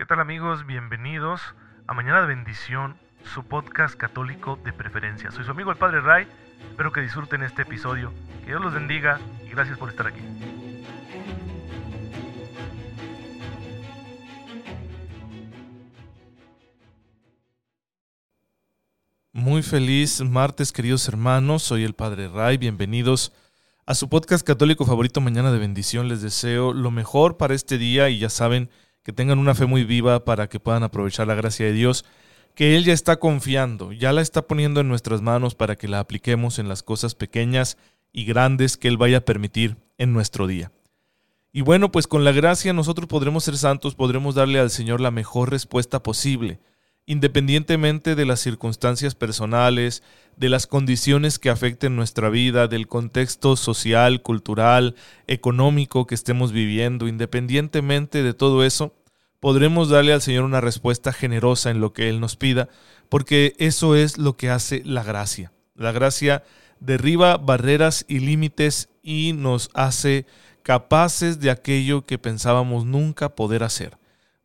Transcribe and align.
¿Qué 0.00 0.06
tal 0.06 0.18
amigos? 0.18 0.64
Bienvenidos 0.64 1.42
a 1.86 1.92
Mañana 1.92 2.22
de 2.22 2.28
Bendición, 2.28 2.96
su 3.34 3.44
podcast 3.44 3.96
católico 3.96 4.58
de 4.64 4.72
preferencia. 4.72 5.30
Soy 5.30 5.44
su 5.44 5.50
amigo 5.50 5.70
el 5.70 5.76
Padre 5.76 6.00
Ray, 6.00 6.26
espero 6.70 6.90
que 6.90 7.02
disfruten 7.02 7.42
este 7.42 7.62
episodio, 7.62 8.10
que 8.40 8.46
Dios 8.46 8.62
los 8.62 8.72
bendiga 8.72 9.20
y 9.44 9.50
gracias 9.50 9.76
por 9.76 9.90
estar 9.90 10.06
aquí. 10.06 10.22
Muy 19.32 19.62
feliz 19.62 20.22
martes 20.22 20.72
queridos 20.72 21.06
hermanos, 21.08 21.62
soy 21.62 21.84
el 21.84 21.92
Padre 21.92 22.28
Ray, 22.28 22.56
bienvenidos 22.56 23.34
a 23.84 23.94
su 23.94 24.08
podcast 24.08 24.46
católico 24.46 24.86
favorito 24.86 25.20
Mañana 25.20 25.52
de 25.52 25.58
Bendición. 25.58 26.08
Les 26.08 26.22
deseo 26.22 26.72
lo 26.72 26.90
mejor 26.90 27.36
para 27.36 27.52
este 27.52 27.76
día 27.76 28.08
y 28.08 28.18
ya 28.18 28.30
saben, 28.30 28.70
que 29.02 29.12
tengan 29.12 29.38
una 29.38 29.54
fe 29.54 29.66
muy 29.66 29.84
viva 29.84 30.24
para 30.24 30.48
que 30.48 30.60
puedan 30.60 30.82
aprovechar 30.82 31.26
la 31.26 31.34
gracia 31.34 31.66
de 31.66 31.72
Dios, 31.72 32.04
que 32.54 32.76
Él 32.76 32.84
ya 32.84 32.92
está 32.92 33.18
confiando, 33.18 33.92
ya 33.92 34.12
la 34.12 34.20
está 34.20 34.42
poniendo 34.42 34.80
en 34.80 34.88
nuestras 34.88 35.22
manos 35.22 35.54
para 35.54 35.76
que 35.76 35.88
la 35.88 36.00
apliquemos 36.00 36.58
en 36.58 36.68
las 36.68 36.82
cosas 36.82 37.14
pequeñas 37.14 37.76
y 38.12 38.24
grandes 38.24 38.76
que 38.76 38.88
Él 38.88 38.96
vaya 38.96 39.18
a 39.18 39.24
permitir 39.24 39.76
en 39.98 40.12
nuestro 40.12 40.46
día. 40.46 40.72
Y 41.52 41.62
bueno, 41.62 41.90
pues 41.90 42.06
con 42.06 42.24
la 42.24 42.32
gracia 42.32 42.72
nosotros 42.72 43.08
podremos 43.08 43.44
ser 43.44 43.56
santos, 43.56 43.94
podremos 43.94 44.34
darle 44.34 44.60
al 44.60 44.70
Señor 44.70 45.00
la 45.00 45.10
mejor 45.10 45.50
respuesta 45.50 46.02
posible, 46.02 46.60
independientemente 47.06 48.14
de 48.14 48.24
las 48.24 48.38
circunstancias 48.38 49.16
personales, 49.16 50.04
de 50.36 50.48
las 50.48 50.68
condiciones 50.68 51.40
que 51.40 51.50
afecten 51.50 51.96
nuestra 51.96 52.28
vida, 52.28 52.68
del 52.68 52.86
contexto 52.86 53.56
social, 53.56 54.22
cultural, 54.22 54.94
económico 55.26 56.06
que 56.06 56.14
estemos 56.14 56.52
viviendo, 56.52 57.08
independientemente 57.08 58.22
de 58.22 58.32
todo 58.32 58.64
eso, 58.64 58.94
podremos 59.40 59.88
darle 59.88 60.12
al 60.12 60.22
Señor 60.22 60.44
una 60.44 60.60
respuesta 60.60 61.12
generosa 61.12 61.70
en 61.70 61.80
lo 61.80 61.92
que 61.92 62.08
Él 62.08 62.20
nos 62.20 62.36
pida, 62.36 62.68
porque 63.08 63.54
eso 63.58 63.96
es 63.96 64.18
lo 64.18 64.36
que 64.36 64.50
hace 64.50 64.82
la 64.84 65.02
gracia. 65.02 65.52
La 65.74 65.92
gracia 65.92 66.44
derriba 66.78 67.36
barreras 67.38 68.04
y 68.08 68.20
límites 68.20 68.88
y 69.02 69.32
nos 69.32 69.70
hace 69.74 70.26
capaces 70.62 71.40
de 71.40 71.50
aquello 71.50 72.04
que 72.04 72.18
pensábamos 72.18 72.84
nunca 72.84 73.34
poder 73.34 73.62
hacer. 73.62 73.98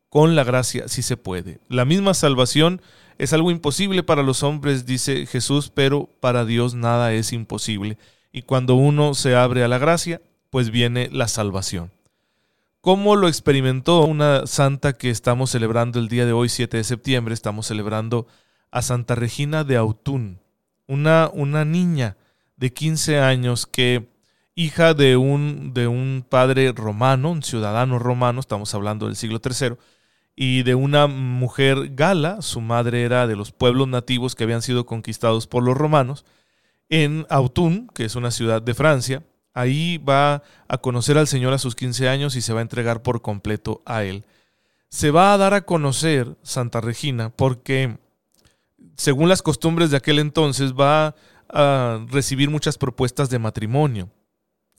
Con 0.08 0.34
la 0.34 0.44
gracia 0.44 0.88
sí 0.88 1.02
se 1.02 1.16
puede. 1.16 1.60
La 1.68 1.84
misma 1.84 2.14
salvación 2.14 2.80
es 3.18 3.32
algo 3.32 3.50
imposible 3.50 4.02
para 4.02 4.22
los 4.22 4.42
hombres, 4.42 4.86
dice 4.86 5.26
Jesús, 5.26 5.70
pero 5.72 6.08
para 6.20 6.44
Dios 6.44 6.74
nada 6.74 7.12
es 7.12 7.32
imposible. 7.32 7.98
Y 8.32 8.42
cuando 8.42 8.74
uno 8.74 9.14
se 9.14 9.34
abre 9.34 9.64
a 9.64 9.68
la 9.68 9.78
gracia, 9.78 10.20
pues 10.50 10.70
viene 10.70 11.08
la 11.10 11.28
salvación. 11.28 11.90
¿Cómo 12.86 13.16
lo 13.16 13.26
experimentó 13.26 14.04
una 14.04 14.46
santa 14.46 14.92
que 14.92 15.10
estamos 15.10 15.50
celebrando 15.50 15.98
el 15.98 16.06
día 16.06 16.24
de 16.24 16.30
hoy, 16.30 16.48
7 16.48 16.76
de 16.76 16.84
septiembre? 16.84 17.34
Estamos 17.34 17.66
celebrando 17.66 18.28
a 18.70 18.80
Santa 18.80 19.16
Regina 19.16 19.64
de 19.64 19.74
Autun, 19.74 20.38
una, 20.86 21.28
una 21.34 21.64
niña 21.64 22.16
de 22.56 22.72
15 22.72 23.18
años 23.18 23.66
que, 23.66 24.08
hija 24.54 24.94
de 24.94 25.16
un, 25.16 25.74
de 25.74 25.88
un 25.88 26.24
padre 26.28 26.70
romano, 26.70 27.32
un 27.32 27.42
ciudadano 27.42 27.98
romano, 27.98 28.38
estamos 28.38 28.72
hablando 28.72 29.06
del 29.06 29.16
siglo 29.16 29.40
III, 29.44 29.78
y 30.36 30.62
de 30.62 30.76
una 30.76 31.08
mujer 31.08 31.92
gala, 31.92 32.40
su 32.40 32.60
madre 32.60 33.02
era 33.02 33.26
de 33.26 33.34
los 33.34 33.50
pueblos 33.50 33.88
nativos 33.88 34.36
que 34.36 34.44
habían 34.44 34.62
sido 34.62 34.86
conquistados 34.86 35.48
por 35.48 35.64
los 35.64 35.76
romanos, 35.76 36.24
en 36.88 37.26
Autun, 37.30 37.88
que 37.88 38.04
es 38.04 38.14
una 38.14 38.30
ciudad 38.30 38.62
de 38.62 38.74
Francia, 38.74 39.24
Ahí 39.56 39.96
va 39.96 40.42
a 40.68 40.76
conocer 40.76 41.16
al 41.16 41.26
Señor 41.26 41.54
a 41.54 41.58
sus 41.58 41.74
15 41.74 42.10
años 42.10 42.36
y 42.36 42.42
se 42.42 42.52
va 42.52 42.58
a 42.58 42.62
entregar 42.62 43.02
por 43.02 43.22
completo 43.22 43.80
a 43.86 44.04
Él. 44.04 44.26
Se 44.90 45.10
va 45.10 45.32
a 45.32 45.38
dar 45.38 45.54
a 45.54 45.62
conocer 45.62 46.36
Santa 46.42 46.82
Regina 46.82 47.30
porque, 47.30 47.96
según 48.98 49.30
las 49.30 49.40
costumbres 49.40 49.90
de 49.90 49.96
aquel 49.96 50.18
entonces, 50.18 50.74
va 50.74 51.14
a 51.48 52.04
recibir 52.10 52.50
muchas 52.50 52.76
propuestas 52.76 53.30
de 53.30 53.38
matrimonio. 53.38 54.10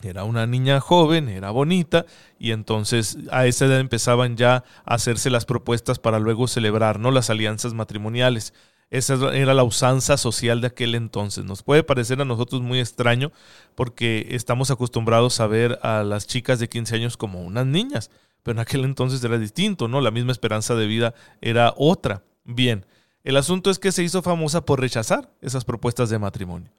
Era 0.03 0.25
una 0.25 0.45
niña 0.45 0.79
joven, 0.79 1.27
era 1.27 1.49
bonita, 1.49 2.05
y 2.37 2.51
entonces 2.51 3.17
a 3.31 3.47
esa 3.47 3.65
edad 3.65 3.79
empezaban 3.79 4.37
ya 4.37 4.63
a 4.85 4.93
hacerse 4.93 5.31
las 5.31 5.45
propuestas 5.45 5.97
para 5.97 6.19
luego 6.19 6.47
celebrar 6.47 6.99
¿no? 6.99 7.09
las 7.09 7.31
alianzas 7.31 7.73
matrimoniales. 7.73 8.53
Esa 8.89 9.15
era 9.35 9.53
la 9.53 9.63
usanza 9.63 10.15
social 10.15 10.61
de 10.61 10.67
aquel 10.67 10.95
entonces. 10.95 11.43
Nos 11.43 11.61
puede 11.61 11.83
parecer 11.83 12.21
a 12.21 12.25
nosotros 12.25 12.61
muy 12.61 12.79
extraño 12.79 13.31
porque 13.75 14.27
estamos 14.31 14.71
acostumbrados 14.71 15.39
a 15.41 15.47
ver 15.47 15.77
a 15.81 16.03
las 16.03 16.25
chicas 16.25 16.59
de 16.59 16.69
15 16.69 16.95
años 16.95 17.17
como 17.17 17.41
unas 17.41 17.65
niñas, 17.65 18.11
pero 18.43 18.53
en 18.53 18.59
aquel 18.59 18.85
entonces 18.85 19.21
era 19.23 19.37
distinto, 19.37 19.89
¿no? 19.89 19.99
La 19.99 20.11
misma 20.11 20.31
esperanza 20.31 20.73
de 20.75 20.87
vida 20.87 21.13
era 21.41 21.73
otra. 21.75 22.23
Bien, 22.45 22.85
el 23.25 23.35
asunto 23.35 23.69
es 23.69 23.77
que 23.77 23.91
se 23.91 24.03
hizo 24.03 24.21
famosa 24.21 24.63
por 24.63 24.79
rechazar 24.79 25.33
esas 25.41 25.65
propuestas 25.65 26.09
de 26.09 26.19
matrimonio. 26.19 26.71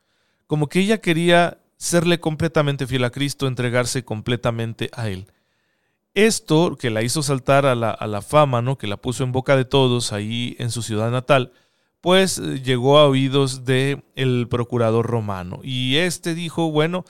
Como 0.47 0.69
que 0.69 0.81
ella 0.81 1.03
quería 1.03 1.59
serle 1.77 2.21
completamente 2.21 2.87
fiel 2.87 3.05
a 3.05 3.11
Cristo, 3.11 3.47
entregarse 3.47 4.03
completamente 4.03 4.89
a 4.95 5.11
Él. 5.11 5.27
Esto 6.15 6.77
que 6.77 6.89
la 6.89 7.03
hizo 7.03 7.23
saltar 7.23 7.67
a 7.67 7.75
la, 7.75 7.91
a 7.91 8.07
la 8.07 8.23
fama, 8.23 8.63
¿no? 8.63 8.79
que 8.79 8.87
la 8.87 8.97
puso 8.97 9.25
en 9.25 9.33
boca 9.33 9.57
de 9.57 9.67
todos 9.67 10.15
ahí 10.15 10.57
en 10.59 10.71
su 10.71 10.83
ciudad 10.83 11.11
natal, 11.11 11.53
pues 12.01 12.39
eh, 12.39 12.61
llegó 12.63 12.99
a 12.99 13.07
oídos 13.07 13.65
del 13.65 14.05
el 14.15 14.49
procurador 14.49 15.07
romano. 15.07 15.61
Y 15.63 15.97
este 15.97 16.35
dijo, 16.35 16.71
bueno, 16.71 17.05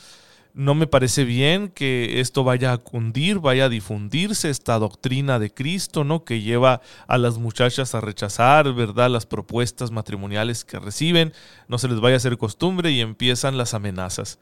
no 0.54 0.74
me 0.74 0.86
parece 0.86 1.24
bien 1.24 1.68
que 1.68 2.20
esto 2.20 2.42
vaya 2.42 2.72
a 2.72 2.78
cundir, 2.78 3.38
vaya 3.38 3.66
a 3.66 3.68
difundirse 3.68 4.50
esta 4.50 4.78
doctrina 4.78 5.38
de 5.38 5.52
Cristo, 5.52 6.04
¿no? 6.04 6.24
Que 6.24 6.40
lleva 6.40 6.80
a 7.06 7.18
las 7.18 7.38
muchachas 7.38 7.94
a 7.94 8.00
rechazar, 8.00 8.72
¿verdad? 8.72 9.10
Las 9.10 9.26
propuestas 9.26 9.90
matrimoniales 9.92 10.64
que 10.64 10.80
reciben, 10.80 11.32
no 11.68 11.78
se 11.78 11.88
les 11.88 12.00
vaya 12.00 12.14
a 12.14 12.16
hacer 12.16 12.38
costumbre 12.38 12.90
y 12.90 13.00
empiezan 13.00 13.56
las 13.56 13.74
amenazas. 13.74 14.40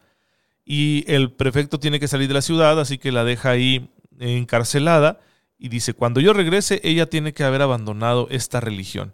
Y 0.65 1.05
el 1.07 1.33
prefecto 1.33 1.79
tiene 1.79 2.01
que 2.01 2.09
salir 2.09 2.29
de 2.29 2.35
la 2.35 2.43
ciudad, 2.43 2.81
así 2.81 2.99
que 2.99 3.13
la 3.13 3.25
deja 3.25 3.51
ahí 3.51 3.91
encarcelada 4.19 5.21
y 5.59 5.69
dice, 5.69 5.95
cuando 5.95 6.21
yo 6.21 6.33
regrese, 6.33 6.81
ella 6.83 7.11
tiene 7.11 7.33
que 7.33 7.45
haber 7.45 7.63
abandonado 7.63 8.27
esta 8.31 8.61
religión. 8.61 9.13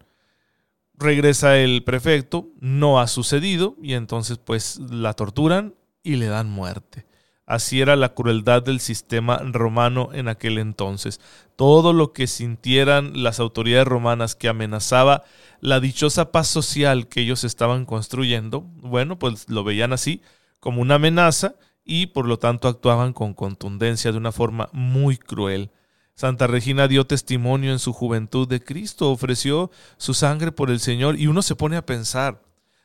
Regresa 1.03 1.59
el 1.59 1.83
prefecto, 1.83 2.49
no 2.61 3.01
ha 3.01 3.09
sucedido 3.09 3.77
y 3.83 3.95
entonces 3.95 4.39
pues 4.39 4.79
la 4.79 5.15
torturan 5.15 5.75
y 6.05 6.15
le 6.15 6.27
dan 6.27 6.49
muerte. 6.49 7.07
Así 7.45 7.81
era 7.81 7.97
la 7.97 8.15
crueldad 8.15 8.63
del 8.63 8.79
sistema 8.79 9.39
romano 9.39 10.11
en 10.13 10.29
aquel 10.29 10.59
entonces. 10.59 11.21
Todo 11.57 11.93
lo 11.93 12.13
que 12.13 12.29
sintieran 12.29 13.25
las 13.25 13.41
autoridades 13.41 13.89
romanas 13.89 14.37
que 14.37 14.49
amenazaba 14.49 15.25
la 15.61 15.81
dichosa 15.81 16.31
paz 16.31 16.47
social 16.47 17.09
que 17.09 17.23
ellos 17.23 17.43
estaban 17.43 17.85
construyendo, 17.85 18.61
bueno, 18.61 19.19
pues 19.19 19.49
lo 19.49 19.65
veían 19.65 19.93
así, 19.93 20.23
como 20.61 20.81
una 20.81 20.95
amenaza 20.95 21.57
y 21.85 22.07
por 22.07 22.29
lo 22.29 22.39
tanto 22.39 22.69
actuaban 22.69 23.13
con 23.13 23.35
contundencia 23.35 24.13
de 24.13 24.19
una 24.19 24.31
forma 24.31 24.69
muy 24.73 25.17
cruel. 25.17 25.73
Santa 26.15 26.47
Regina 26.47 26.89
dio 26.89 27.07
testimonio 27.07 27.73
en 27.73 27.79
su 27.79 27.93
juventud 27.93 28.47
de 28.47 28.63
Cristo, 28.63 29.11
ofreció 29.11 29.71
su 29.97 30.15
sangre 30.15 30.53
por 30.53 30.71
el 30.71 30.81
Señor 30.81 31.19
y 31.19 31.27
uno 31.27 31.43
se 31.43 31.57
pone 31.57 31.77
a 31.77 31.87
pensar, 31.87 32.43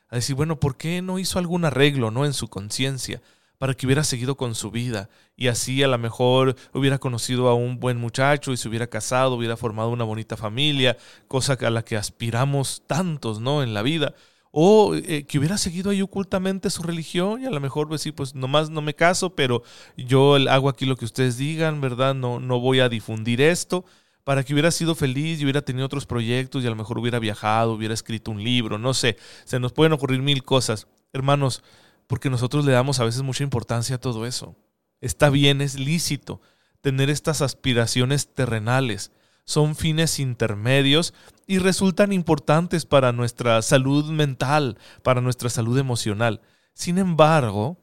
a 0.08 0.16
decir, 0.16 0.34
bueno, 0.34 0.58
¿por 0.58 0.76
qué 0.76 1.02
no 1.02 1.18
hizo 1.18 1.38
algún 1.38 1.64
arreglo 1.64 2.10
no 2.10 2.24
en 2.24 2.32
su 2.32 2.48
conciencia 2.48 3.20
para 3.58 3.74
que 3.74 3.86
hubiera 3.86 4.04
seguido 4.04 4.36
con 4.36 4.54
su 4.54 4.70
vida 4.70 5.10
y 5.36 5.48
así 5.48 5.82
a 5.82 5.88
lo 5.88 5.98
mejor 5.98 6.56
hubiera 6.72 6.98
conocido 6.98 7.48
a 7.48 7.54
un 7.54 7.80
buen 7.80 7.98
muchacho 7.98 8.52
y 8.52 8.56
se 8.56 8.68
hubiera 8.68 8.86
casado, 8.86 9.34
hubiera 9.34 9.56
formado 9.56 9.90
una 9.90 10.04
bonita 10.04 10.36
familia, 10.36 10.96
cosa 11.26 11.58
a 11.60 11.70
la 11.70 11.84
que 11.84 11.96
aspiramos 11.96 12.82
tantos, 12.86 13.40
¿no? 13.40 13.62
en 13.62 13.74
la 13.74 13.82
vida 13.82 14.14
o 14.60 14.96
eh, 14.96 15.22
que 15.22 15.38
hubiera 15.38 15.56
seguido 15.56 15.92
ahí 15.92 16.02
ocultamente 16.02 16.68
su 16.68 16.82
religión 16.82 17.40
y 17.40 17.46
a 17.46 17.50
lo 17.50 17.60
mejor 17.60 17.86
pues 17.86 18.02
sí, 18.02 18.10
pues 18.10 18.34
nomás 18.34 18.70
no 18.70 18.82
me 18.82 18.92
caso, 18.92 19.36
pero 19.36 19.62
yo 19.96 20.34
hago 20.50 20.68
aquí 20.68 20.84
lo 20.84 20.96
que 20.96 21.04
ustedes 21.04 21.36
digan, 21.36 21.80
¿verdad? 21.80 22.12
No, 22.16 22.40
no 22.40 22.58
voy 22.58 22.80
a 22.80 22.88
difundir 22.88 23.40
esto 23.40 23.84
para 24.24 24.42
que 24.42 24.54
hubiera 24.54 24.72
sido 24.72 24.96
feliz 24.96 25.38
y 25.38 25.44
hubiera 25.44 25.62
tenido 25.62 25.86
otros 25.86 26.06
proyectos 26.06 26.64
y 26.64 26.66
a 26.66 26.70
lo 26.70 26.74
mejor 26.74 26.98
hubiera 26.98 27.20
viajado, 27.20 27.74
hubiera 27.74 27.94
escrito 27.94 28.32
un 28.32 28.42
libro, 28.42 28.78
no 28.78 28.94
sé, 28.94 29.16
se 29.44 29.60
nos 29.60 29.72
pueden 29.72 29.92
ocurrir 29.92 30.22
mil 30.22 30.42
cosas. 30.42 30.88
Hermanos, 31.12 31.62
porque 32.08 32.28
nosotros 32.28 32.64
le 32.64 32.72
damos 32.72 32.98
a 32.98 33.04
veces 33.04 33.22
mucha 33.22 33.44
importancia 33.44 33.94
a 33.94 34.00
todo 34.00 34.26
eso. 34.26 34.56
Está 35.00 35.30
bien, 35.30 35.60
es 35.60 35.78
lícito 35.78 36.40
tener 36.80 37.10
estas 37.10 37.42
aspiraciones 37.42 38.34
terrenales, 38.34 39.12
son 39.48 39.76
fines 39.76 40.18
intermedios 40.20 41.14
y 41.46 41.58
resultan 41.58 42.12
importantes 42.12 42.84
para 42.84 43.12
nuestra 43.12 43.62
salud 43.62 44.04
mental, 44.10 44.76
para 45.02 45.22
nuestra 45.22 45.48
salud 45.48 45.78
emocional. 45.78 46.42
Sin 46.74 46.98
embargo, 46.98 47.78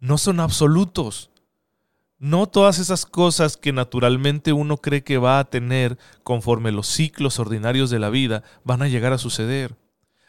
no 0.00 0.18
son 0.18 0.40
absolutos. 0.40 1.30
No 2.18 2.48
todas 2.48 2.80
esas 2.80 3.06
cosas 3.06 3.56
que 3.56 3.72
naturalmente 3.72 4.52
uno 4.52 4.78
cree 4.78 5.04
que 5.04 5.18
va 5.18 5.38
a 5.38 5.44
tener 5.44 5.98
conforme 6.24 6.72
los 6.72 6.88
ciclos 6.88 7.38
ordinarios 7.38 7.90
de 7.90 8.00
la 8.00 8.10
vida 8.10 8.42
van 8.64 8.82
a 8.82 8.88
llegar 8.88 9.12
a 9.12 9.18
suceder. 9.18 9.76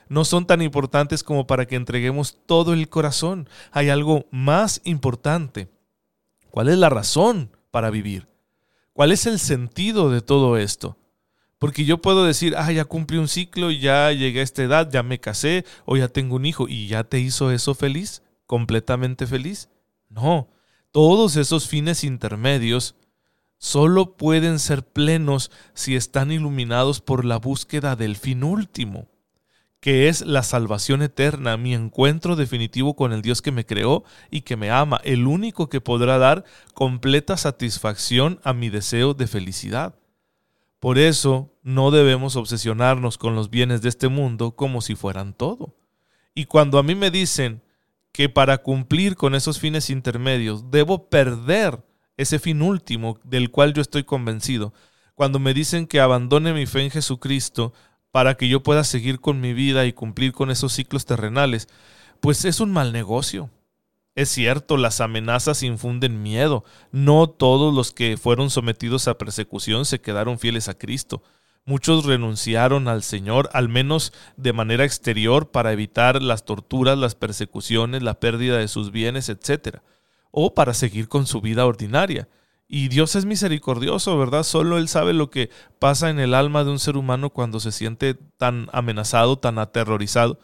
No 0.08 0.24
son 0.24 0.46
tan 0.46 0.62
importantes 0.62 1.24
como 1.24 1.48
para 1.48 1.66
que 1.66 1.78
entreguemos 1.78 2.38
todo 2.46 2.74
el 2.74 2.90
corazón. 2.90 3.50
Hay 3.72 3.90
algo 3.90 4.28
más 4.30 4.82
importante. 4.84 5.72
¿Cuál 6.52 6.70
es 6.70 6.78
la 6.78 6.90
razón 6.90 7.58
para 7.72 7.90
vivir? 7.90 8.30
¿Cuál 9.00 9.14
es 9.14 9.26
el 9.28 9.40
sentido 9.40 10.10
de 10.10 10.20
todo 10.20 10.58
esto? 10.58 10.98
Porque 11.58 11.86
yo 11.86 12.02
puedo 12.02 12.26
decir, 12.26 12.56
ah, 12.58 12.70
ya 12.70 12.84
cumplí 12.84 13.18
un 13.18 13.30
ciclo, 13.30 13.72
ya 13.72 14.12
llegué 14.12 14.42
a 14.42 14.44
esta 14.44 14.62
edad, 14.62 14.92
ya 14.92 15.04
me 15.04 15.22
casé 15.22 15.64
o 15.86 15.96
ya 15.96 16.10
tengo 16.10 16.36
un 16.36 16.46
hijo 16.46 16.68
y 16.68 16.90
ya 16.90 17.06
te 17.06 17.18
hizo 17.18 17.50
eso 17.50 17.76
feliz, 17.76 18.24
completamente 18.46 19.26
feliz. 19.26 19.70
No, 20.10 20.50
todos 20.92 21.38
esos 21.38 21.70
fines 21.70 22.04
intermedios 22.04 22.96
solo 23.58 24.18
pueden 24.18 24.60
ser 24.60 24.86
plenos 24.86 25.50
si 25.74 25.96
están 25.96 26.30
iluminados 26.34 27.00
por 27.00 27.24
la 27.24 27.38
búsqueda 27.38 27.96
del 27.96 28.18
fin 28.18 28.44
último, 28.44 29.08
que 29.80 30.10
es 30.10 30.22
la 30.26 30.44
salvación 30.44 31.02
eterna, 31.02 31.56
mi 31.58 31.74
encuentro 31.74 32.36
definitivo 32.36 32.96
con 32.96 33.14
el 33.14 33.22
Dios 33.22 33.42
que 33.42 33.52
me 33.52 33.66
creó 33.66 34.04
y 34.30 34.42
que 34.42 34.58
me 34.58 34.72
ama, 34.72 35.00
el 35.04 35.26
único 35.26 35.70
que 35.70 35.80
podrá 35.82 36.18
dar 36.18 36.44
completa 36.74 37.38
satisfacción 37.38 38.40
a 38.44 38.54
mi 38.54 38.70
deseo 38.70 39.14
de 39.14 39.28
felicidad. 39.28 39.96
Por 40.80 40.98
eso 40.98 41.54
no 41.62 41.92
debemos 41.92 42.36
obsesionarnos 42.36 43.18
con 43.18 43.36
los 43.36 43.50
bienes 43.50 43.82
de 43.82 43.90
este 43.90 44.08
mundo 44.08 44.56
como 44.56 44.82
si 44.82 44.96
fueran 44.96 45.34
todo. 45.34 45.76
Y 46.34 46.46
cuando 46.46 46.78
a 46.78 46.84
mí 46.84 46.96
me 46.96 47.12
dicen 47.12 47.62
que 48.12 48.30
para 48.30 48.60
cumplir 48.60 49.16
con 49.16 49.36
esos 49.36 49.60
fines 49.60 49.90
intermedios 49.90 50.72
debo 50.72 51.10
perder 51.10 51.86
ese 52.18 52.40
fin 52.40 52.62
último 52.62 53.18
del 53.24 53.50
cual 53.50 53.74
yo 53.74 53.82
estoy 53.82 54.04
convencido, 54.04 54.74
cuando 55.16 55.40
me 55.40 55.54
dicen 55.54 55.86
que 55.86 56.00
abandone 56.00 56.54
mi 56.54 56.66
fe 56.66 56.84
en 56.84 56.92
Jesucristo 56.92 57.74
para 58.12 58.36
que 58.36 58.48
yo 58.48 58.64
pueda 58.64 58.84
seguir 58.84 59.20
con 59.20 59.42
mi 59.42 59.54
vida 59.54 59.86
y 59.86 59.94
cumplir 59.94 60.34
con 60.34 60.50
esos 60.52 60.74
ciclos 60.74 61.06
terrenales, 61.06 61.68
pues 62.20 62.46
es 62.46 62.60
un 62.60 62.72
mal 62.72 62.92
negocio. 62.92 63.50
Es 64.16 64.30
cierto, 64.30 64.76
las 64.76 65.00
amenazas 65.00 65.64
infunden 65.64 66.22
miedo. 66.22 66.66
No 66.92 67.30
todos 67.30 67.74
los 67.74 67.94
que 67.94 68.18
fueron 68.18 68.50
sometidos 68.50 69.08
a 69.08 69.18
persecución 69.18 69.86
se 69.86 70.02
quedaron 70.02 70.40
fieles 70.40 70.68
a 70.68 70.78
Cristo. 70.78 71.24
Muchos 71.66 72.06
renunciaron 72.06 72.88
al 72.88 73.04
Señor, 73.04 73.50
al 73.54 73.70
menos 73.70 74.12
de 74.38 74.54
manera 74.54 74.86
exterior, 74.86 75.52
para 75.52 75.72
evitar 75.72 76.22
las 76.22 76.44
torturas, 76.44 76.98
las 76.98 77.16
persecuciones, 77.16 78.02
la 78.02 78.20
pérdida 78.20 78.58
de 78.58 78.68
sus 78.68 78.92
bienes, 78.92 79.30
etc. 79.30 79.78
O 80.32 80.54
para 80.54 80.74
seguir 80.74 81.08
con 81.08 81.28
su 81.28 81.42
vida 81.42 81.66
ordinaria. 81.66 82.28
Y 82.72 82.88
Dios 82.88 83.16
es 83.16 83.26
misericordioso, 83.26 84.16
¿verdad? 84.20 84.44
Solo 84.44 84.78
Él 84.78 84.88
sabe 84.88 85.14
lo 85.14 85.32
que 85.32 85.50
pasa 85.80 86.12
en 86.12 86.20
el 86.20 86.36
alma 86.36 86.64
de 86.64 86.70
un 86.70 86.78
ser 86.78 86.98
humano 86.98 87.32
cuando 87.32 87.60
se 87.60 87.72
siente 87.72 88.14
tan 88.14 88.70
amenazado, 88.72 89.40
tan 89.40 89.58
aterrorizado. 89.58 90.40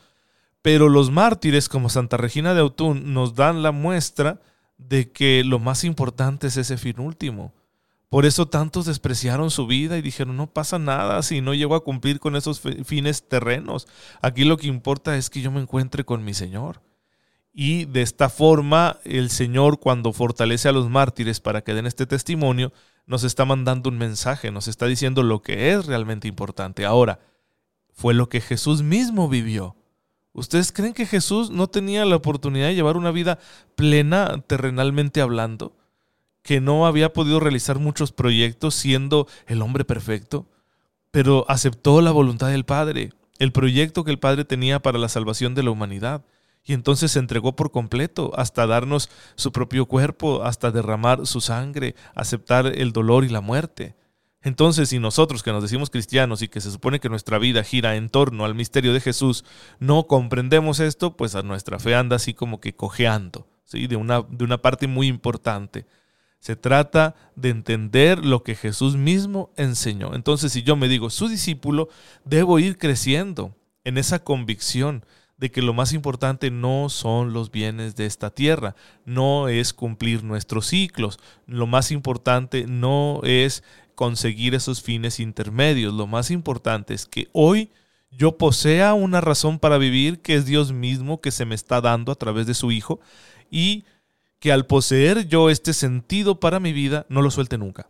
Pero 0.63 0.89
los 0.89 1.11
mártires 1.11 1.69
como 1.69 1.87
Santa 1.87 2.17
Regina 2.17 2.55
de 2.55 2.61
Autun 2.61 3.13
nos 3.13 3.35
dan 3.35 3.61
la 3.61 3.71
muestra 3.71 4.41
de 4.79 5.11
que 5.11 5.43
lo 5.43 5.59
más 5.59 5.83
importante 5.83 6.47
es 6.47 6.57
ese 6.57 6.77
fin 6.77 6.99
último. 6.99 7.53
Por 8.09 8.25
eso 8.25 8.47
tantos 8.47 8.87
despreciaron 8.87 9.51
su 9.51 9.67
vida 9.67 9.95
y 9.95 10.01
dijeron, 10.01 10.35
no 10.35 10.47
pasa 10.47 10.79
nada 10.79 11.21
si 11.21 11.41
no 11.41 11.53
llego 11.53 11.75
a 11.75 11.83
cumplir 11.83 12.19
con 12.19 12.35
esos 12.35 12.59
fines 12.85 13.27
terrenos. 13.27 13.87
Aquí 14.23 14.45
lo 14.45 14.57
que 14.57 14.65
importa 14.65 15.15
es 15.15 15.29
que 15.29 15.41
yo 15.41 15.51
me 15.51 15.61
encuentre 15.61 16.05
con 16.05 16.25
mi 16.25 16.33
Señor. 16.33 16.81
Y 17.57 17.85
de 17.85 18.01
esta 18.01 18.27
forma 18.27 18.99
el 19.05 19.29
Señor 19.29 19.79
cuando 19.79 20.11
fortalece 20.11 20.67
a 20.67 20.73
los 20.73 20.89
mártires 20.89 21.39
para 21.39 21.61
que 21.63 21.73
den 21.73 21.85
este 21.85 22.05
testimonio, 22.05 22.73
nos 23.05 23.23
está 23.23 23.45
mandando 23.45 23.89
un 23.89 23.97
mensaje, 23.97 24.51
nos 24.51 24.67
está 24.67 24.87
diciendo 24.87 25.23
lo 25.23 25.41
que 25.41 25.71
es 25.71 25.85
realmente 25.85 26.27
importante. 26.27 26.83
Ahora, 26.83 27.21
fue 27.93 28.13
lo 28.13 28.27
que 28.27 28.41
Jesús 28.41 28.83
mismo 28.83 29.29
vivió. 29.29 29.77
¿Ustedes 30.33 30.73
creen 30.73 30.93
que 30.93 31.05
Jesús 31.05 31.49
no 31.49 31.67
tenía 31.67 32.03
la 32.03 32.17
oportunidad 32.17 32.67
de 32.67 32.75
llevar 32.75 32.97
una 32.97 33.11
vida 33.11 33.39
plena 33.75 34.43
terrenalmente 34.47 35.21
hablando? 35.21 35.77
¿Que 36.41 36.59
no 36.59 36.85
había 36.85 37.13
podido 37.13 37.39
realizar 37.39 37.79
muchos 37.79 38.11
proyectos 38.11 38.75
siendo 38.75 39.29
el 39.47 39.61
hombre 39.61 39.85
perfecto? 39.85 40.45
Pero 41.09 41.45
aceptó 41.47 42.01
la 42.01 42.11
voluntad 42.11 42.49
del 42.49 42.65
Padre, 42.65 43.13
el 43.39 43.53
proyecto 43.53 44.03
que 44.03 44.11
el 44.11 44.19
Padre 44.19 44.43
tenía 44.43 44.81
para 44.81 44.99
la 44.99 45.07
salvación 45.07 45.55
de 45.55 45.63
la 45.63 45.71
humanidad. 45.71 46.25
Y 46.65 46.73
entonces 46.73 47.11
se 47.11 47.19
entregó 47.19 47.55
por 47.55 47.71
completo 47.71 48.31
hasta 48.35 48.65
darnos 48.65 49.09
su 49.35 49.51
propio 49.51 49.85
cuerpo, 49.85 50.43
hasta 50.43 50.71
derramar 50.71 51.27
su 51.27 51.39
sangre, 51.39 51.95
aceptar 52.15 52.65
el 52.65 52.91
dolor 52.91 53.23
y 53.23 53.29
la 53.29 53.41
muerte. 53.41 53.95
Entonces, 54.41 54.89
si 54.89 54.99
nosotros 54.99 55.43
que 55.43 55.51
nos 55.51 55.61
decimos 55.61 55.89
cristianos 55.89 56.41
y 56.41 56.47
que 56.47 56.61
se 56.61 56.71
supone 56.71 56.99
que 56.99 57.09
nuestra 57.09 57.37
vida 57.39 57.63
gira 57.63 57.95
en 57.95 58.09
torno 58.09 58.45
al 58.45 58.55
misterio 58.55 58.93
de 58.93 59.01
Jesús, 59.01 59.45
no 59.79 60.07
comprendemos 60.07 60.79
esto, 60.79 61.15
pues 61.15 61.35
a 61.35 61.43
nuestra 61.43 61.79
fe 61.79 61.95
anda 61.95 62.15
así 62.15 62.33
como 62.33 62.59
que 62.59 62.75
cojeando, 62.75 63.47
¿sí? 63.63 63.87
de, 63.87 63.95
una, 63.95 64.21
de 64.21 64.43
una 64.43 64.59
parte 64.59 64.87
muy 64.87 65.07
importante. 65.07 65.85
Se 66.39 66.55
trata 66.55 67.15
de 67.35 67.49
entender 67.49 68.23
lo 68.23 68.43
que 68.43 68.53
Jesús 68.53 68.97
mismo 68.97 69.51
enseñó. 69.55 70.13
Entonces, 70.13 70.51
si 70.51 70.61
yo 70.61 70.75
me 70.75 70.87
digo 70.87 71.09
su 71.09 71.27
discípulo, 71.27 71.89
debo 72.23 72.59
ir 72.59 72.77
creciendo 72.77 73.55
en 73.83 73.97
esa 73.97 74.19
convicción 74.19 75.05
de 75.37 75.51
que 75.51 75.61
lo 75.61 75.73
más 75.73 75.93
importante 75.93 76.49
no 76.49 76.89
son 76.89 77.33
los 77.33 77.51
bienes 77.51 77.95
de 77.95 78.05
esta 78.05 78.29
tierra, 78.29 78.75
no 79.03 79.49
es 79.49 79.73
cumplir 79.73 80.23
nuestros 80.23 80.67
ciclos, 80.67 81.19
lo 81.45 81.67
más 81.67 81.91
importante 81.91 82.65
no 82.67 83.19
es 83.23 83.63
conseguir 83.95 84.53
esos 84.53 84.81
fines 84.81 85.19
intermedios. 85.19 85.93
Lo 85.93 86.05
más 86.05 86.29
importante 86.29 86.93
es 86.93 87.05
que 87.05 87.29
hoy 87.31 87.71
yo 88.11 88.37
posea 88.37 88.93
una 88.93 89.21
razón 89.21 89.57
para 89.59 89.77
vivir, 89.77 90.21
que 90.21 90.35
es 90.35 90.45
Dios 90.45 90.71
mismo 90.71 91.21
que 91.21 91.31
se 91.31 91.45
me 91.45 91.55
está 91.55 91.81
dando 91.81 92.11
a 92.11 92.15
través 92.15 92.45
de 92.45 92.53
su 92.53 92.71
Hijo, 92.71 92.99
y 93.49 93.85
que 94.39 94.51
al 94.51 94.65
poseer 94.65 95.27
yo 95.27 95.49
este 95.49 95.73
sentido 95.73 96.39
para 96.39 96.59
mi 96.59 96.71
vida, 96.71 97.05
no 97.09 97.21
lo 97.21 97.31
suelte 97.31 97.57
nunca. 97.57 97.89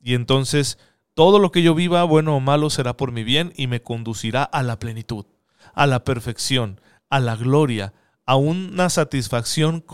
Y 0.00 0.14
entonces 0.14 0.78
todo 1.14 1.38
lo 1.38 1.50
que 1.50 1.62
yo 1.62 1.74
viva, 1.74 2.04
bueno 2.04 2.36
o 2.36 2.40
malo, 2.40 2.70
será 2.70 2.96
por 2.96 3.12
mi 3.12 3.24
bien 3.24 3.52
y 3.56 3.66
me 3.66 3.82
conducirá 3.82 4.44
a 4.44 4.62
la 4.62 4.78
plenitud, 4.78 5.26
a 5.74 5.86
la 5.86 6.04
perfección, 6.04 6.80
a 7.10 7.20
la 7.20 7.36
gloria, 7.36 7.92
a 8.26 8.36
una 8.36 8.88
satisfacción 8.90 9.84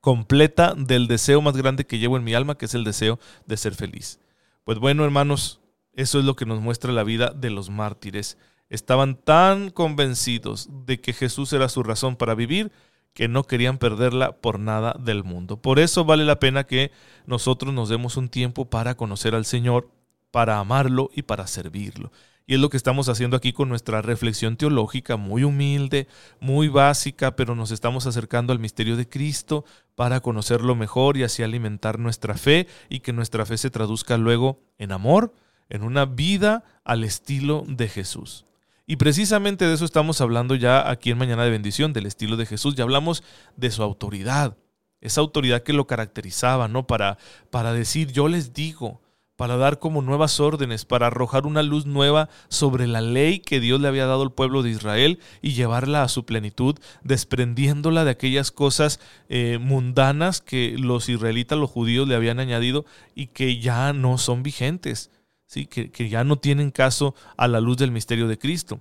completa 0.00 0.74
del 0.76 1.06
deseo 1.06 1.40
más 1.40 1.56
grande 1.56 1.86
que 1.86 1.98
llevo 1.98 2.16
en 2.16 2.24
mi 2.24 2.34
alma, 2.34 2.56
que 2.56 2.66
es 2.66 2.74
el 2.74 2.84
deseo 2.84 3.18
de 3.46 3.56
ser 3.56 3.74
feliz. 3.74 4.20
Pues 4.64 4.78
bueno, 4.78 5.04
hermanos, 5.04 5.60
eso 5.94 6.18
es 6.18 6.24
lo 6.24 6.36
que 6.36 6.46
nos 6.46 6.60
muestra 6.60 6.92
la 6.92 7.04
vida 7.04 7.30
de 7.34 7.50
los 7.50 7.70
mártires. 7.70 8.38
Estaban 8.68 9.16
tan 9.16 9.70
convencidos 9.70 10.68
de 10.86 11.00
que 11.00 11.12
Jesús 11.12 11.52
era 11.52 11.68
su 11.68 11.82
razón 11.82 12.16
para 12.16 12.34
vivir 12.34 12.72
que 13.14 13.28
no 13.28 13.44
querían 13.44 13.78
perderla 13.78 14.32
por 14.32 14.58
nada 14.58 14.96
del 14.98 15.22
mundo. 15.22 15.56
Por 15.56 15.78
eso 15.78 16.04
vale 16.04 16.24
la 16.24 16.40
pena 16.40 16.64
que 16.64 16.90
nosotros 17.26 17.72
nos 17.72 17.88
demos 17.88 18.16
un 18.16 18.28
tiempo 18.28 18.68
para 18.68 18.96
conocer 18.96 19.34
al 19.34 19.44
Señor, 19.44 19.88
para 20.32 20.58
amarlo 20.58 21.10
y 21.14 21.22
para 21.22 21.46
servirlo. 21.46 22.10
Y 22.46 22.54
es 22.54 22.60
lo 22.60 22.68
que 22.68 22.76
estamos 22.76 23.08
haciendo 23.08 23.36
aquí 23.38 23.54
con 23.54 23.70
nuestra 23.70 24.02
reflexión 24.02 24.56
teológica 24.56 25.16
muy 25.16 25.44
humilde, 25.44 26.08
muy 26.40 26.68
básica, 26.68 27.36
pero 27.36 27.54
nos 27.54 27.70
estamos 27.70 28.06
acercando 28.06 28.52
al 28.52 28.58
misterio 28.58 28.96
de 28.96 29.08
Cristo 29.08 29.64
para 29.94 30.20
conocerlo 30.20 30.74
mejor 30.74 31.16
y 31.16 31.22
así 31.22 31.42
alimentar 31.42 31.98
nuestra 31.98 32.34
fe 32.34 32.66
y 32.90 33.00
que 33.00 33.14
nuestra 33.14 33.46
fe 33.46 33.56
se 33.56 33.70
traduzca 33.70 34.18
luego 34.18 34.60
en 34.76 34.92
amor, 34.92 35.32
en 35.70 35.82
una 35.82 36.04
vida 36.04 36.64
al 36.84 37.04
estilo 37.04 37.64
de 37.66 37.88
Jesús. 37.88 38.44
Y 38.86 38.96
precisamente 38.96 39.66
de 39.66 39.72
eso 39.72 39.86
estamos 39.86 40.20
hablando 40.20 40.54
ya 40.54 40.90
aquí 40.90 41.10
en 41.10 41.16
Mañana 41.16 41.44
de 41.44 41.50
Bendición, 41.50 41.94
del 41.94 42.04
estilo 42.04 42.36
de 42.36 42.44
Jesús. 42.44 42.74
Ya 42.74 42.84
hablamos 42.84 43.22
de 43.56 43.70
su 43.70 43.82
autoridad, 43.82 44.58
esa 45.00 45.22
autoridad 45.22 45.62
que 45.62 45.72
lo 45.72 45.86
caracterizaba, 45.86 46.68
¿no? 46.68 46.86
Para, 46.86 47.16
para 47.50 47.72
decir, 47.72 48.12
yo 48.12 48.28
les 48.28 48.52
digo, 48.52 49.00
para 49.36 49.56
dar 49.56 49.78
como 49.78 50.02
nuevas 50.02 50.38
órdenes, 50.38 50.84
para 50.84 51.08
arrojar 51.08 51.46
una 51.46 51.62
luz 51.62 51.86
nueva 51.86 52.28
sobre 52.48 52.86
la 52.86 53.00
ley 53.00 53.40
que 53.40 53.60
Dios 53.60 53.80
le 53.80 53.88
había 53.88 54.06
dado 54.06 54.22
al 54.22 54.32
pueblo 54.32 54.62
de 54.62 54.70
Israel 54.70 55.18
y 55.42 55.54
llevarla 55.54 56.02
a 56.02 56.08
su 56.08 56.24
plenitud, 56.24 56.78
desprendiéndola 57.02 58.04
de 58.04 58.12
aquellas 58.12 58.50
cosas 58.52 59.00
eh, 59.28 59.58
mundanas 59.60 60.40
que 60.40 60.76
los 60.78 61.08
israelitas, 61.08 61.58
los 61.58 61.70
judíos 61.70 62.06
le 62.06 62.14
habían 62.14 62.38
añadido 62.38 62.84
y 63.14 63.28
que 63.28 63.58
ya 63.58 63.92
no 63.92 64.18
son 64.18 64.42
vigentes, 64.42 65.10
¿sí? 65.46 65.66
que, 65.66 65.90
que 65.90 66.08
ya 66.08 66.22
no 66.22 66.38
tienen 66.38 66.70
caso 66.70 67.14
a 67.36 67.48
la 67.48 67.60
luz 67.60 67.76
del 67.76 67.90
misterio 67.90 68.28
de 68.28 68.38
Cristo. 68.38 68.80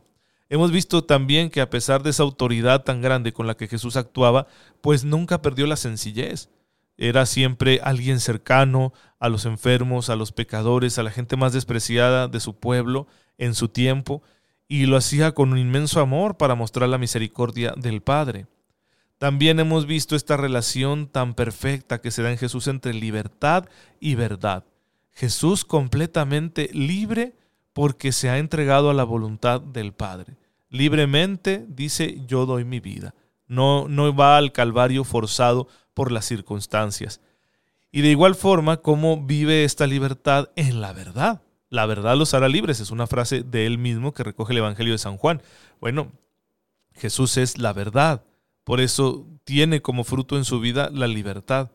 Hemos 0.49 0.71
visto 0.71 1.03
también 1.03 1.49
que 1.49 1.61
a 1.61 1.69
pesar 1.71 2.03
de 2.03 2.11
esa 2.11 2.21
autoridad 2.21 2.83
tan 2.83 3.01
grande 3.01 3.33
con 3.33 3.47
la 3.47 3.55
que 3.55 3.67
Jesús 3.67 3.95
actuaba, 3.95 4.45
pues 4.81 5.03
nunca 5.03 5.41
perdió 5.41 5.65
la 5.65 5.77
sencillez 5.77 6.49
era 6.97 7.25
siempre 7.25 7.79
alguien 7.83 8.19
cercano 8.19 8.93
a 9.19 9.29
los 9.29 9.45
enfermos, 9.45 10.09
a 10.09 10.15
los 10.15 10.31
pecadores, 10.31 10.99
a 10.99 11.03
la 11.03 11.11
gente 11.11 11.35
más 11.35 11.53
despreciada 11.53 12.27
de 12.27 12.39
su 12.39 12.59
pueblo 12.59 13.07
en 13.37 13.55
su 13.55 13.69
tiempo, 13.69 14.21
y 14.67 14.85
lo 14.85 14.97
hacía 14.97 15.33
con 15.33 15.51
un 15.51 15.57
inmenso 15.57 15.99
amor 15.99 16.37
para 16.37 16.55
mostrar 16.55 16.89
la 16.89 16.97
misericordia 16.97 17.73
del 17.77 18.01
Padre. 18.01 18.47
También 19.17 19.59
hemos 19.59 19.85
visto 19.85 20.15
esta 20.15 20.35
relación 20.35 21.07
tan 21.07 21.33
perfecta 21.33 22.01
que 22.01 22.11
se 22.11 22.23
da 22.23 22.31
en 22.31 22.37
Jesús 22.37 22.67
entre 22.67 22.93
libertad 22.93 23.65
y 23.99 24.15
verdad. 24.15 24.65
Jesús 25.11 25.63
completamente 25.63 26.69
libre 26.73 27.35
porque 27.71 28.11
se 28.11 28.29
ha 28.29 28.37
entregado 28.37 28.89
a 28.89 28.93
la 28.93 29.03
voluntad 29.03 29.61
del 29.61 29.93
Padre. 29.93 30.35
Libremente 30.69 31.65
dice, 31.69 32.21
yo 32.27 32.45
doy 32.45 32.65
mi 32.65 32.79
vida. 32.79 33.13
No, 33.47 33.87
no 33.87 34.13
va 34.15 34.37
al 34.37 34.51
Calvario 34.51 35.03
forzado 35.03 35.67
por 35.93 36.11
las 36.11 36.25
circunstancias. 36.25 37.21
Y 37.91 38.01
de 38.01 38.09
igual 38.09 38.35
forma, 38.35 38.77
cómo 38.77 39.23
vive 39.23 39.63
esta 39.63 39.85
libertad 39.87 40.49
en 40.55 40.81
la 40.81 40.93
verdad. 40.93 41.41
La 41.69 41.85
verdad 41.85 42.17
los 42.17 42.33
hará 42.33 42.49
libres, 42.49 42.79
es 42.79 42.91
una 42.91 43.07
frase 43.07 43.43
de 43.43 43.65
él 43.65 43.77
mismo 43.77 44.13
que 44.13 44.23
recoge 44.23 44.53
el 44.53 44.59
Evangelio 44.59 44.93
de 44.93 44.99
San 44.99 45.17
Juan. 45.17 45.41
Bueno, 45.79 46.11
Jesús 46.93 47.37
es 47.37 47.57
la 47.57 47.73
verdad, 47.73 48.23
por 48.63 48.79
eso 48.79 49.27
tiene 49.43 49.81
como 49.81 50.03
fruto 50.03 50.37
en 50.37 50.45
su 50.45 50.59
vida 50.59 50.89
la 50.91 51.07
libertad. 51.07 51.71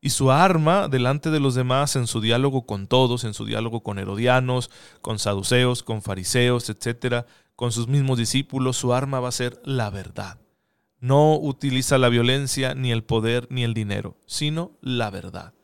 Y 0.00 0.10
su 0.10 0.30
arma 0.30 0.88
delante 0.88 1.30
de 1.30 1.40
los 1.40 1.54
demás 1.54 1.94
en 1.94 2.06
su 2.06 2.20
diálogo 2.20 2.64
con 2.64 2.86
todos, 2.86 3.24
en 3.24 3.34
su 3.34 3.44
diálogo 3.44 3.82
con 3.82 3.98
herodianos, 3.98 4.70
con 5.02 5.18
saduceos, 5.18 5.82
con 5.82 6.00
fariseos, 6.00 6.70
etcétera, 6.70 7.26
con 7.54 7.70
sus 7.70 7.88
mismos 7.88 8.16
discípulos, 8.16 8.78
su 8.78 8.94
arma 8.94 9.20
va 9.20 9.28
a 9.28 9.32
ser 9.32 9.60
la 9.64 9.90
verdad. 9.90 10.38
No 11.00 11.36
utiliza 11.36 11.98
la 11.98 12.08
violencia, 12.08 12.74
ni 12.74 12.92
el 12.92 13.02
poder, 13.02 13.46
ni 13.50 13.64
el 13.64 13.74
dinero, 13.74 14.18
sino 14.26 14.72
la 14.80 15.10
verdad. 15.10 15.54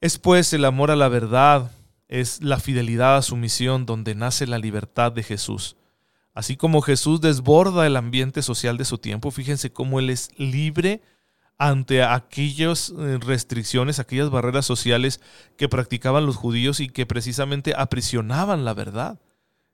Es 0.00 0.18
pues 0.18 0.52
el 0.52 0.64
amor 0.64 0.90
a 0.90 0.96
la 0.96 1.08
verdad, 1.08 1.70
es 2.08 2.42
la 2.42 2.60
fidelidad 2.60 3.16
a 3.16 3.22
su 3.22 3.36
misión 3.36 3.86
donde 3.86 4.14
nace 4.14 4.46
la 4.46 4.58
libertad 4.58 5.10
de 5.10 5.22
Jesús. 5.22 5.76
Así 6.34 6.56
como 6.56 6.82
Jesús 6.82 7.22
desborda 7.22 7.86
el 7.86 7.96
ambiente 7.96 8.42
social 8.42 8.76
de 8.76 8.84
su 8.84 8.98
tiempo, 8.98 9.30
fíjense 9.30 9.72
cómo 9.72 9.98
Él 9.98 10.10
es 10.10 10.28
libre 10.36 11.00
ante 11.58 12.02
aquellas 12.02 12.90
eh, 12.90 13.18
restricciones, 13.20 13.98
aquellas 13.98 14.28
barreras 14.28 14.66
sociales 14.66 15.20
que 15.56 15.70
practicaban 15.70 16.26
los 16.26 16.36
judíos 16.36 16.80
y 16.80 16.88
que 16.88 17.06
precisamente 17.06 17.72
aprisionaban 17.74 18.66
la 18.66 18.74
verdad. 18.74 19.18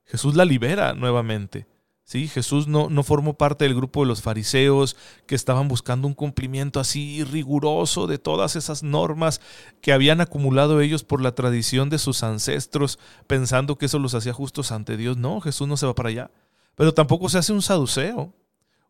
Jesús 0.05 0.35
la 0.35 0.45
libera 0.45 0.93
nuevamente. 0.93 1.67
¿Sí? 2.03 2.27
Jesús 2.27 2.67
no, 2.67 2.89
no 2.89 3.03
formó 3.03 3.33
parte 3.35 3.65
del 3.65 3.75
grupo 3.75 4.01
de 4.01 4.07
los 4.07 4.21
fariseos 4.21 4.95
que 5.25 5.35
estaban 5.35 5.67
buscando 5.67 6.07
un 6.07 6.13
cumplimiento 6.13 6.79
así 6.79 7.23
riguroso 7.23 8.07
de 8.07 8.17
todas 8.17 8.55
esas 8.55 8.83
normas 8.83 9.41
que 9.81 9.93
habían 9.93 10.21
acumulado 10.21 10.81
ellos 10.81 11.03
por 11.03 11.21
la 11.21 11.35
tradición 11.35 11.89
de 11.89 11.99
sus 11.99 12.23
ancestros, 12.23 12.99
pensando 13.27 13.77
que 13.77 13.85
eso 13.87 13.99
los 13.99 14.15
hacía 14.15 14.33
justos 14.33 14.71
ante 14.71 14.97
Dios. 14.97 15.17
No, 15.17 15.41
Jesús 15.41 15.67
no 15.67 15.77
se 15.77 15.85
va 15.85 15.95
para 15.95 16.09
allá. 16.09 16.31
Pero 16.75 16.93
tampoco 16.93 17.29
se 17.29 17.37
hace 17.37 17.53
un 17.53 17.61
saduceo, 17.61 18.33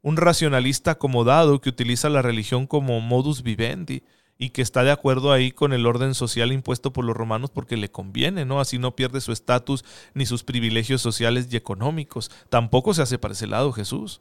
un 0.02 0.18
racionalista 0.18 0.92
acomodado 0.92 1.62
que 1.62 1.70
utiliza 1.70 2.10
la 2.10 2.22
religión 2.22 2.68
como 2.68 3.00
modus 3.02 3.44
vivendi 3.44 4.04
y 4.44 4.50
que 4.50 4.62
está 4.62 4.84
de 4.84 4.92
acuerdo 4.92 5.32
ahí 5.32 5.52
con 5.52 5.72
el 5.72 5.86
orden 5.86 6.14
social 6.14 6.52
impuesto 6.52 6.92
por 6.92 7.06
los 7.06 7.16
romanos 7.16 7.50
porque 7.50 7.78
le 7.78 7.90
conviene, 7.90 8.44
¿no? 8.44 8.60
Así 8.60 8.78
no 8.78 8.94
pierde 8.94 9.22
su 9.22 9.32
estatus 9.32 9.86
ni 10.14 10.26
sus 10.26 10.44
privilegios 10.44 11.02
sociales 11.02 11.48
y 11.50 11.56
económicos. 11.56 12.30
Tampoco 12.50 12.94
se 12.94 13.04
hace 13.04 13.18
para 13.18 13.36
ese 13.36 13.48
lado 13.48 13.72
Jesús. 13.72 14.20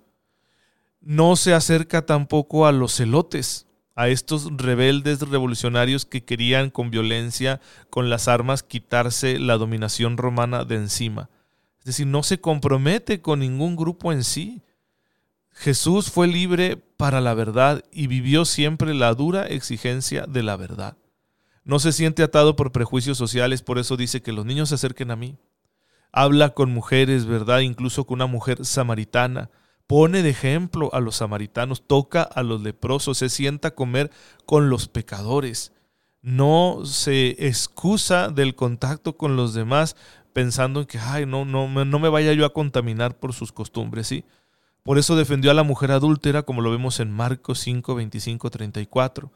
No 1.01 1.35
se 1.35 1.55
acerca 1.55 2.07
tampoco 2.07 2.67
a 2.67 2.73
los 2.73 2.95
celotes, 2.95 3.67
a 3.97 4.07
estos 4.11 4.49
rebeldes 4.57 5.29
revolucionarios 5.29 6.07
que 6.07 6.25
querían 6.25 6.71
con 6.71 6.93
violencia, 6.93 7.61
con 7.91 8.09
las 8.09 8.29
armas, 8.29 8.63
quitarse 8.63 9.41
la 9.41 9.59
dominación 9.59 10.19
romana 10.19 10.65
de 10.65 10.77
encima. 10.77 11.31
Es 11.81 11.87
decir, 11.87 12.07
no 12.07 12.23
se 12.23 12.41
compromete 12.41 13.21
con 13.21 13.41
ningún 13.41 13.75
grupo 13.75 14.13
en 14.13 14.23
sí. 14.23 14.63
Jesús 15.53 16.11
fue 16.11 16.27
libre 16.27 16.77
para 16.77 17.21
la 17.21 17.35
verdad 17.35 17.85
y 17.93 18.07
vivió 18.07 18.45
siempre 18.45 18.95
la 18.95 19.15
dura 19.15 19.47
exigencia 19.47 20.27
de 20.27 20.43
la 20.43 20.57
verdad. 20.57 20.97
No 21.65 21.79
se 21.79 21.93
siente 21.93 22.23
atado 22.23 22.57
por 22.57 22.73
prejuicios 22.73 23.19
sociales, 23.19 23.63
por 23.63 23.79
eso 23.79 23.97
dice 23.97 24.23
que 24.23 24.33
los 24.33 24.45
niños 24.45 24.71
se 24.71 24.75
acerquen 24.75 25.11
a 25.11 25.17
mí. 25.17 25.37
Habla 26.11 26.51
con 26.51 26.73
mujeres, 26.73 27.27
¿verdad? 27.27 27.61
Incluso 27.61 28.05
con 28.05 28.17
una 28.17 28.27
mujer 28.27 28.65
samaritana. 28.65 29.51
Pone 29.87 30.23
de 30.23 30.31
ejemplo 30.31 30.91
a 30.93 31.01
los 31.01 31.17
samaritanos, 31.17 31.87
toca 31.87 32.23
a 32.23 32.43
los 32.43 32.63
leprosos, 32.63 33.19
se 33.19 33.29
sienta 33.29 33.69
a 33.69 33.75
comer 33.75 34.11
con 34.47 34.71
los 34.71 34.89
pecadores. 34.89 35.73
No 36.23 36.81
se 36.85 37.47
excusa 37.47 38.29
del 38.29 38.55
contacto 38.55 39.17
con 39.17 39.37
los 39.37 39.55
demás 39.55 39.97
pensando 40.33 40.81
en 40.81 40.87
que, 40.87 40.99
ay, 40.99 41.27
no, 41.27 41.45
no, 41.45 41.69
no 41.69 41.99
me 41.99 42.09
vaya 42.09 42.33
yo 42.33 42.47
a 42.47 42.53
contaminar 42.53 43.19
por 43.19 43.33
sus 43.33 43.53
costumbres, 43.53 44.07
¿sí? 44.07 44.25
Por 44.83 44.99
eso 44.99 45.15
defendió 45.15 45.51
a 45.51 45.55
la 45.55 45.63
mujer 45.63 45.93
adúltera, 45.93 46.43
como 46.43 46.61
lo 46.61 46.71
vemos 46.71 46.99
en 46.99 47.11
Marcos 47.13 47.61
5, 47.61 47.95
25, 47.95 48.51
34. 48.51 49.31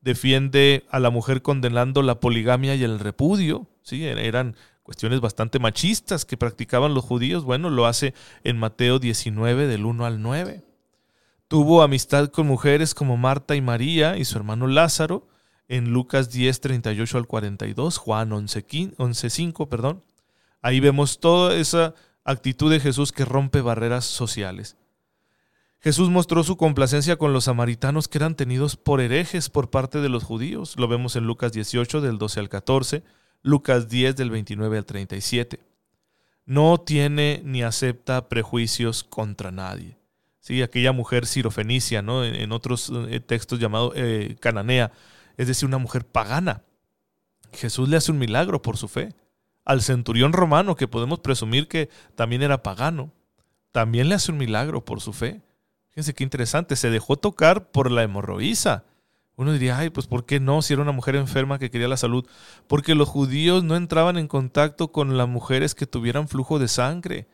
Defiende 0.00 0.86
a 0.90 1.00
la 1.00 1.10
mujer 1.10 1.42
condenando 1.42 2.00
la 2.02 2.20
poligamia 2.20 2.74
y 2.74 2.82
el 2.82 2.98
repudio, 2.98 3.66
¿sí? 3.82 4.04
Eran 4.06 4.56
cuestiones 4.82 5.20
bastante 5.20 5.58
machistas 5.58 6.24
que 6.24 6.36
practicaban 6.36 6.94
los 6.94 7.04
judíos. 7.04 7.44
Bueno, 7.44 7.70
lo 7.70 7.86
hace 7.86 8.14
en 8.44 8.58
Mateo 8.58 8.98
19, 8.98 9.66
del 9.66 9.84
1 9.84 10.06
al 10.06 10.22
9. 10.22 10.62
Tuvo 11.48 11.82
amistad 11.82 12.28
con 12.28 12.46
mujeres 12.46 12.94
como 12.94 13.16
Marta 13.16 13.54
y 13.54 13.60
María 13.60 14.16
y 14.16 14.24
su 14.24 14.38
hermano 14.38 14.66
Lázaro, 14.66 15.28
en 15.68 15.90
Lucas 15.90 16.30
10, 16.30 16.60
38 16.60 17.18
al 17.18 17.26
42, 17.26 17.98
Juan 17.98 18.32
11, 18.32 19.30
5, 19.30 19.68
perdón. 19.68 20.02
Ahí 20.62 20.80
vemos 20.80 21.20
toda 21.20 21.54
esa 21.54 21.94
actitud 22.24 22.70
de 22.70 22.80
Jesús 22.80 23.12
que 23.12 23.24
rompe 23.24 23.60
barreras 23.60 24.04
sociales. 24.04 24.76
Jesús 25.80 26.10
mostró 26.10 26.42
su 26.42 26.56
complacencia 26.56 27.16
con 27.16 27.32
los 27.32 27.44
samaritanos 27.44 28.08
que 28.08 28.18
eran 28.18 28.34
tenidos 28.34 28.76
por 28.76 29.00
herejes 29.00 29.50
por 29.50 29.70
parte 29.70 30.00
de 30.00 30.08
los 30.08 30.24
judíos. 30.24 30.74
Lo 30.78 30.88
vemos 30.88 31.16
en 31.16 31.26
Lucas 31.26 31.52
18 31.52 32.00
del 32.00 32.18
12 32.18 32.40
al 32.40 32.48
14, 32.48 33.02
Lucas 33.42 33.88
10 33.88 34.16
del 34.16 34.30
29 34.30 34.78
al 34.78 34.86
37. 34.86 35.60
No 36.44 36.78
tiene 36.78 37.40
ni 37.44 37.62
acepta 37.62 38.28
prejuicios 38.28 39.04
contra 39.04 39.50
nadie. 39.50 39.98
Sí, 40.40 40.62
aquella 40.62 40.92
mujer 40.92 41.26
sirofenicia, 41.26 42.02
¿no? 42.02 42.24
en, 42.24 42.52
otros 42.52 42.92
eh, 43.08 43.20
textos 43.20 43.58
llamado 43.58 43.92
eh, 43.96 44.36
cananea, 44.38 44.92
es 45.36 45.48
decir, 45.48 45.66
una 45.66 45.78
mujer 45.78 46.06
pagana. 46.06 46.62
Jesús 47.52 47.88
le 47.88 47.96
hace 47.96 48.12
un 48.12 48.18
milagro 48.18 48.62
por 48.62 48.76
su 48.76 48.86
fe 48.86 49.14
al 49.64 49.82
centurión 49.82 50.32
romano, 50.32 50.76
que 50.76 50.86
podemos 50.86 51.18
presumir 51.18 51.66
que 51.66 51.90
también 52.14 52.42
era 52.42 52.62
pagano, 52.62 53.12
también 53.72 54.08
le 54.08 54.14
hace 54.14 54.30
un 54.30 54.38
milagro 54.38 54.84
por 54.84 55.00
su 55.00 55.12
fe. 55.12 55.42
Fíjense 55.96 56.12
qué 56.12 56.24
interesante, 56.24 56.76
se 56.76 56.90
dejó 56.90 57.16
tocar 57.16 57.70
por 57.70 57.90
la 57.90 58.02
hemorroísa. 58.02 58.84
Uno 59.34 59.54
diría, 59.54 59.78
ay, 59.78 59.88
pues 59.88 60.06
¿por 60.06 60.26
qué 60.26 60.40
no? 60.40 60.60
Si 60.60 60.74
era 60.74 60.82
una 60.82 60.92
mujer 60.92 61.16
enferma 61.16 61.58
que 61.58 61.70
quería 61.70 61.88
la 61.88 61.96
salud. 61.96 62.26
Porque 62.66 62.94
los 62.94 63.08
judíos 63.08 63.64
no 63.64 63.76
entraban 63.76 64.18
en 64.18 64.28
contacto 64.28 64.92
con 64.92 65.16
las 65.16 65.26
mujeres 65.26 65.74
que 65.74 65.86
tuvieran 65.86 66.28
flujo 66.28 66.58
de 66.58 66.68
sangre. 66.68 67.28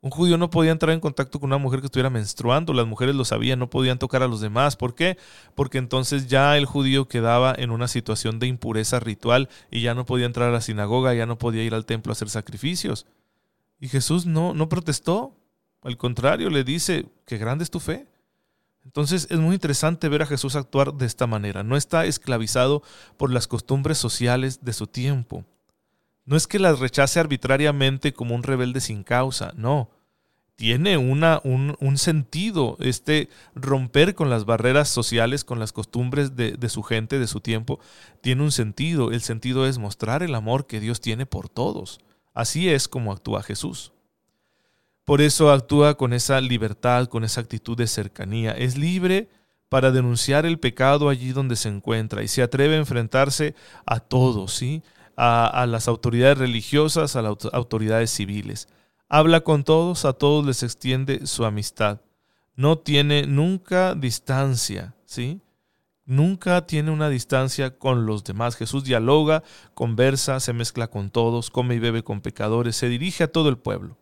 Un 0.00 0.08
judío 0.10 0.38
no 0.38 0.48
podía 0.48 0.72
entrar 0.72 0.94
en 0.94 1.00
contacto 1.00 1.38
con 1.38 1.50
una 1.50 1.58
mujer 1.58 1.80
que 1.80 1.86
estuviera 1.86 2.08
menstruando, 2.08 2.72
las 2.72 2.86
mujeres 2.86 3.14
lo 3.14 3.26
sabían, 3.26 3.58
no 3.58 3.68
podían 3.68 3.98
tocar 3.98 4.22
a 4.22 4.28
los 4.28 4.40
demás. 4.40 4.76
¿Por 4.76 4.94
qué? 4.94 5.18
Porque 5.54 5.76
entonces 5.76 6.28
ya 6.28 6.56
el 6.56 6.64
judío 6.64 7.08
quedaba 7.08 7.54
en 7.58 7.70
una 7.70 7.88
situación 7.88 8.38
de 8.38 8.46
impureza 8.46 9.00
ritual 9.00 9.50
y 9.70 9.82
ya 9.82 9.92
no 9.92 10.06
podía 10.06 10.24
entrar 10.24 10.48
a 10.48 10.52
la 10.52 10.62
sinagoga, 10.62 11.12
ya 11.12 11.26
no 11.26 11.36
podía 11.36 11.62
ir 11.62 11.74
al 11.74 11.84
templo 11.84 12.10
a 12.10 12.14
hacer 12.14 12.30
sacrificios. 12.30 13.04
Y 13.80 13.88
Jesús 13.88 14.24
no, 14.24 14.54
no 14.54 14.70
protestó, 14.70 15.37
al 15.88 15.96
contrario, 15.96 16.50
le 16.50 16.64
dice, 16.64 17.06
qué 17.24 17.38
grande 17.38 17.64
es 17.64 17.70
tu 17.70 17.80
fe. 17.80 18.06
Entonces 18.84 19.26
es 19.30 19.38
muy 19.38 19.54
interesante 19.54 20.10
ver 20.10 20.20
a 20.20 20.26
Jesús 20.26 20.54
actuar 20.54 20.92
de 20.92 21.06
esta 21.06 21.26
manera. 21.26 21.62
No 21.62 21.78
está 21.78 22.04
esclavizado 22.04 22.82
por 23.16 23.32
las 23.32 23.48
costumbres 23.48 23.96
sociales 23.96 24.62
de 24.62 24.74
su 24.74 24.86
tiempo. 24.86 25.46
No 26.26 26.36
es 26.36 26.46
que 26.46 26.58
las 26.58 26.78
rechace 26.78 27.20
arbitrariamente 27.20 28.12
como 28.12 28.34
un 28.34 28.42
rebelde 28.42 28.82
sin 28.82 29.02
causa, 29.02 29.54
no. 29.56 29.90
Tiene 30.56 30.98
una, 30.98 31.40
un, 31.42 31.96
sentido 31.96 32.76
este 32.80 33.30
romper 33.54 34.14
con 34.14 34.28
las 34.28 34.44
barreras 34.44 34.90
sociales, 34.90 35.42
con 35.44 35.58
las 35.58 35.72
costumbres 35.72 36.36
de 36.36 36.68
su 36.68 36.82
gente, 36.82 37.18
de 37.18 37.28
su 37.28 37.40
tiempo. 37.40 37.80
Tiene 38.20 38.42
un 38.42 38.52
sentido. 38.52 39.10
El 39.10 39.22
sentido 39.22 39.66
es 39.66 39.78
mostrar 39.78 40.22
el 40.22 40.34
amor 40.34 40.66
que 40.66 40.80
Dios 40.80 41.00
tiene 41.00 41.24
por 41.24 41.48
todos. 41.48 42.00
Así 42.34 42.68
es 42.68 42.88
como 42.88 43.12
actúa 43.12 43.42
Jesús. 43.42 43.92
Por 45.08 45.22
eso 45.22 45.50
actúa 45.50 45.96
con 45.96 46.12
esa 46.12 46.38
libertad, 46.38 47.06
con 47.06 47.24
esa 47.24 47.40
actitud 47.40 47.78
de 47.78 47.86
cercanía. 47.86 48.50
Es 48.50 48.76
libre 48.76 49.30
para 49.70 49.90
denunciar 49.90 50.44
el 50.44 50.58
pecado 50.58 51.08
allí 51.08 51.32
donde 51.32 51.56
se 51.56 51.70
encuentra 51.70 52.22
y 52.22 52.28
se 52.28 52.42
atreve 52.42 52.74
a 52.74 52.80
enfrentarse 52.80 53.54
a 53.86 54.00
todos, 54.00 54.52
¿sí? 54.52 54.82
a, 55.16 55.64
las 55.66 55.88
autoridades 55.88 56.36
religiosas, 56.36 57.16
a 57.16 57.22
las 57.22 57.38
autoridades 57.54 58.10
civiles. 58.10 58.68
Habla 59.08 59.40
con 59.40 59.64
todos, 59.64 60.04
a 60.04 60.12
todos 60.12 60.44
les 60.44 60.62
extiende 60.62 61.26
su 61.26 61.46
amistad. 61.46 62.02
No 62.54 62.76
tiene 62.76 63.26
nunca 63.26 63.94
distancia, 63.94 64.94
¿sí? 65.06 65.40
Nunca 66.04 66.66
tiene 66.66 66.90
una 66.90 67.08
distancia 67.08 67.78
con 67.78 68.04
los 68.04 68.24
demás. 68.24 68.56
Jesús 68.56 68.84
dialoga, 68.84 69.42
conversa, 69.72 70.38
se 70.38 70.52
mezcla 70.52 70.88
con 70.88 71.08
todos, 71.08 71.48
come 71.48 71.76
y 71.76 71.78
bebe 71.78 72.04
con 72.04 72.20
pecadores, 72.20 72.76
se 72.76 72.90
dirige 72.90 73.24
a 73.24 73.32
todo 73.32 73.48
el 73.48 73.56
pueblo. 73.56 73.96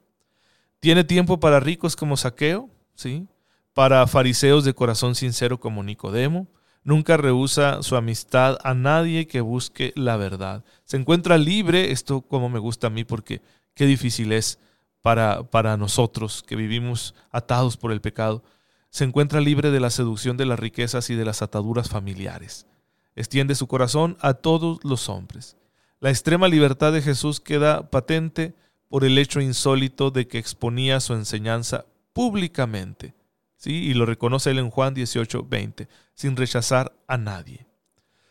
Tiene 0.86 1.02
tiempo 1.02 1.40
para 1.40 1.58
ricos 1.58 1.96
como 1.96 2.16
Saqueo, 2.16 2.70
¿sí? 2.94 3.26
Para 3.74 4.06
fariseos 4.06 4.64
de 4.64 4.72
corazón 4.72 5.16
sincero 5.16 5.58
como 5.58 5.82
Nicodemo, 5.82 6.46
nunca 6.84 7.16
rehúsa 7.16 7.82
su 7.82 7.96
amistad 7.96 8.56
a 8.62 8.72
nadie 8.72 9.26
que 9.26 9.40
busque 9.40 9.92
la 9.96 10.16
verdad. 10.16 10.64
Se 10.84 10.96
encuentra 10.96 11.38
libre, 11.38 11.90
esto 11.90 12.20
como 12.20 12.48
me 12.48 12.60
gusta 12.60 12.86
a 12.86 12.90
mí 12.90 13.02
porque 13.02 13.42
qué 13.74 13.84
difícil 13.84 14.30
es 14.30 14.60
para, 15.02 15.42
para 15.50 15.76
nosotros 15.76 16.44
que 16.46 16.54
vivimos 16.54 17.16
atados 17.32 17.76
por 17.76 17.90
el 17.90 18.00
pecado. 18.00 18.44
Se 18.88 19.02
encuentra 19.02 19.40
libre 19.40 19.72
de 19.72 19.80
la 19.80 19.90
seducción 19.90 20.36
de 20.36 20.46
las 20.46 20.60
riquezas 20.60 21.10
y 21.10 21.16
de 21.16 21.24
las 21.24 21.42
ataduras 21.42 21.88
familiares. 21.88 22.68
Extiende 23.16 23.56
su 23.56 23.66
corazón 23.66 24.16
a 24.20 24.34
todos 24.34 24.78
los 24.84 25.08
hombres. 25.08 25.56
La 25.98 26.10
extrema 26.10 26.46
libertad 26.46 26.92
de 26.92 27.02
Jesús 27.02 27.40
queda 27.40 27.90
patente 27.90 28.54
por 28.88 29.04
el 29.04 29.18
hecho 29.18 29.40
insólito 29.40 30.10
de 30.10 30.28
que 30.28 30.38
exponía 30.38 31.00
su 31.00 31.14
enseñanza 31.14 31.86
públicamente. 32.12 33.14
¿sí? 33.56 33.72
Y 33.72 33.94
lo 33.94 34.06
reconoce 34.06 34.50
él 34.50 34.58
en 34.58 34.70
Juan 34.70 34.94
18, 34.94 35.46
20, 35.48 35.88
sin 36.14 36.36
rechazar 36.36 36.92
a 37.06 37.16
nadie. 37.16 37.66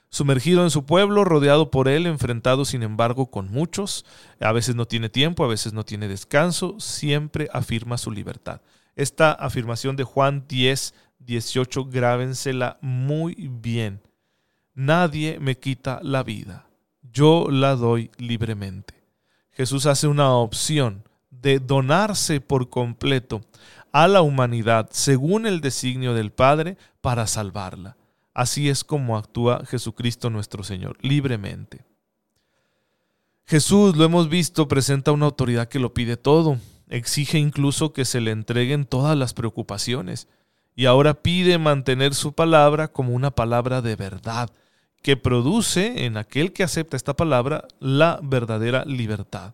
Sumergido 0.09 0.63
en 0.63 0.69
su 0.69 0.85
pueblo, 0.85 1.25
rodeado 1.25 1.71
por 1.71 1.89
él, 1.89 2.05
enfrentado 2.05 2.63
sin 2.63 2.83
embargo 2.83 3.29
con 3.29 3.51
muchos, 3.51 4.05
a 4.39 4.53
veces 4.53 4.75
no 4.75 4.85
tiene 4.85 5.09
tiempo, 5.09 5.43
a 5.43 5.47
veces 5.49 5.73
no 5.73 5.83
tiene 5.83 6.07
descanso, 6.07 6.79
siempre 6.79 7.49
afirma 7.51 7.97
su 7.97 8.11
libertad. 8.11 8.61
Esta 8.95 9.33
afirmación 9.33 9.97
de 9.97 10.05
Juan 10.05 10.45
10, 10.47 10.93
18, 11.19 11.85
grábensela 11.85 12.77
muy 12.79 13.35
bien. 13.51 14.01
Nadie 14.73 15.37
me 15.39 15.57
quita 15.57 15.99
la 16.01 16.23
vida, 16.23 16.69
yo 17.01 17.47
la 17.49 17.75
doy 17.75 18.09
libremente. 18.17 18.94
Jesús 19.55 19.85
hace 19.85 20.07
una 20.07 20.33
opción 20.33 21.03
de 21.31 21.59
donarse 21.59 22.41
por 22.41 22.69
completo 22.69 23.41
a 23.91 24.07
la 24.07 24.21
humanidad 24.21 24.89
según 24.91 25.47
el 25.47 25.61
designio 25.61 26.13
del 26.13 26.31
Padre 26.31 26.77
para 26.99 27.25
salvarla. 27.25 27.95
Así 28.33 28.67
es 28.67 28.83
como 28.83 29.17
actúa 29.17 29.65
Jesucristo 29.65 30.29
nuestro 30.29 30.63
Señor, 30.63 30.97
libremente. 31.01 31.85
Jesús, 33.45 33.95
lo 33.95 34.03
hemos 34.03 34.27
visto, 34.27 34.67
presenta 34.67 35.13
una 35.13 35.27
autoridad 35.27 35.69
que 35.69 35.79
lo 35.79 35.93
pide 35.93 36.17
todo, 36.17 36.57
exige 36.89 37.37
incluso 37.39 37.93
que 37.93 38.03
se 38.03 38.19
le 38.19 38.31
entreguen 38.31 38.85
todas 38.85 39.15
las 39.15 39.33
preocupaciones, 39.33 40.27
y 40.75 40.87
ahora 40.87 41.13
pide 41.13 41.57
mantener 41.57 42.13
su 42.13 42.33
palabra 42.33 42.89
como 42.89 43.13
una 43.13 43.31
palabra 43.31 43.81
de 43.81 43.95
verdad, 43.95 44.49
que 45.05 45.17
produce 45.17 46.05
en 46.05 46.17
aquel 46.17 46.51
que 46.51 46.63
acepta 46.63 46.97
esta 46.97 47.15
palabra 47.15 47.67
la 47.79 48.19
verdadera 48.23 48.83
libertad. 48.85 49.53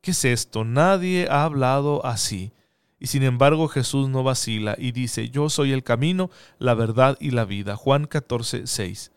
¿Qué 0.00 0.10
es 0.10 0.24
esto? 0.24 0.64
Nadie 0.64 1.28
ha 1.30 1.44
hablado 1.44 2.04
así. 2.04 2.50
Y 2.98 3.06
sin 3.06 3.22
embargo 3.22 3.68
Jesús 3.68 4.08
no 4.08 4.24
vacila 4.24 4.74
y 4.76 4.90
dice, 4.90 5.28
yo 5.28 5.50
soy 5.50 5.70
el 5.70 5.84
camino, 5.84 6.30
la 6.58 6.74
verdad 6.74 7.16
y 7.20 7.30
la 7.30 7.44
vida. 7.44 7.76
Juan 7.76 8.06
14, 8.06 8.66
6. 8.66 9.12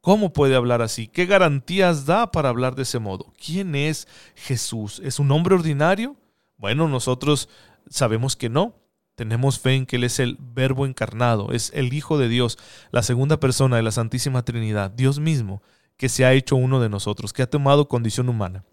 ¿Cómo 0.00 0.32
puede 0.32 0.56
hablar 0.56 0.80
así? 0.80 1.06
¿Qué 1.06 1.26
garantías 1.26 2.06
da 2.06 2.30
para 2.30 2.48
hablar 2.48 2.74
de 2.74 2.84
ese 2.84 2.98
modo? 2.98 3.30
¿Quién 3.44 3.74
es 3.74 4.08
Jesús? 4.36 5.02
¿Es 5.04 5.18
un 5.18 5.30
hombre 5.32 5.54
ordinario? 5.54 6.16
Bueno, 6.56 6.88
nosotros 6.88 7.50
sabemos 7.90 8.36
que 8.36 8.48
no. 8.48 8.79
Tenemos 9.20 9.58
fe 9.58 9.74
en 9.74 9.84
que 9.84 9.96
Él 9.96 10.04
es 10.04 10.18
el 10.18 10.38
Verbo 10.40 10.86
encarnado, 10.86 11.52
es 11.52 11.70
el 11.74 11.92
Hijo 11.92 12.16
de 12.16 12.30
Dios, 12.30 12.56
la 12.90 13.02
segunda 13.02 13.38
persona 13.38 13.76
de 13.76 13.82
la 13.82 13.90
Santísima 13.90 14.46
Trinidad, 14.46 14.90
Dios 14.90 15.20
mismo, 15.20 15.62
que 15.98 16.08
se 16.08 16.24
ha 16.24 16.32
hecho 16.32 16.56
uno 16.56 16.80
de 16.80 16.88
nosotros, 16.88 17.34
que 17.34 17.42
ha 17.42 17.50
tomado 17.50 17.86
condición 17.86 18.30
humana. 18.30 18.64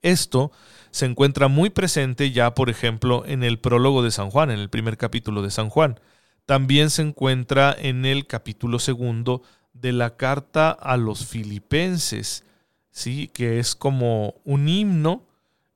Esto 0.00 0.52
se 0.92 1.06
encuentra 1.06 1.48
muy 1.48 1.70
presente 1.70 2.30
ya, 2.30 2.54
por 2.54 2.70
ejemplo, 2.70 3.24
en 3.26 3.42
el 3.42 3.58
prólogo 3.58 4.04
de 4.04 4.12
San 4.12 4.30
Juan, 4.30 4.52
en 4.52 4.60
el 4.60 4.70
primer 4.70 4.96
capítulo 4.96 5.42
de 5.42 5.50
San 5.50 5.70
Juan. 5.70 5.98
También 6.46 6.88
se 6.88 7.02
encuentra 7.02 7.74
en 7.76 8.04
el 8.04 8.28
capítulo 8.28 8.78
segundo 8.78 9.42
de 9.72 9.90
la 9.90 10.14
carta 10.14 10.70
a 10.70 10.96
los 10.96 11.26
filipenses, 11.26 12.44
¿sí? 12.92 13.26
que 13.26 13.58
es 13.58 13.74
como 13.74 14.36
un 14.44 14.68
himno 14.68 15.26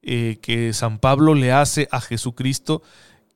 eh, 0.02 0.38
que 0.40 0.73
San 0.73 1.00
Pablo 1.00 1.35
le 1.35 1.50
hace 1.50 1.88
a 1.90 2.00
Jesucristo, 2.00 2.83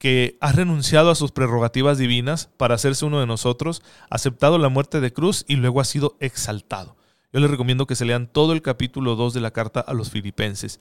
que 0.03 0.37
ha 0.41 0.51
renunciado 0.51 1.13
a 1.13 1.15
sus 1.15 1.31
prerrogativas 1.31 1.97
divinas 1.97 2.51
para 2.57 2.75
hacerse 2.75 3.05
uno 3.05 3.21
de 3.21 3.27
nosotros, 3.29 3.83
aceptado 4.11 4.59
la 4.59 4.69
muerte 4.69 5.01
de 5.01 5.13
cruz 5.13 5.45
y 5.47 5.55
luego 5.55 5.81
ha 5.81 5.85
sido 5.85 6.17
exaltado. 6.19 6.97
Yo 7.33 7.39
les 7.39 7.49
recomiendo 7.49 7.87
que 7.87 7.95
se 7.95 8.05
lean 8.05 8.27
todo 8.27 8.53
el 8.53 8.63
capítulo 8.63 9.15
2 9.15 9.33
de 9.33 9.41
la 9.41 9.53
carta 9.53 9.79
a 9.79 9.95
los 9.95 10.11
filipenses. 10.11 10.81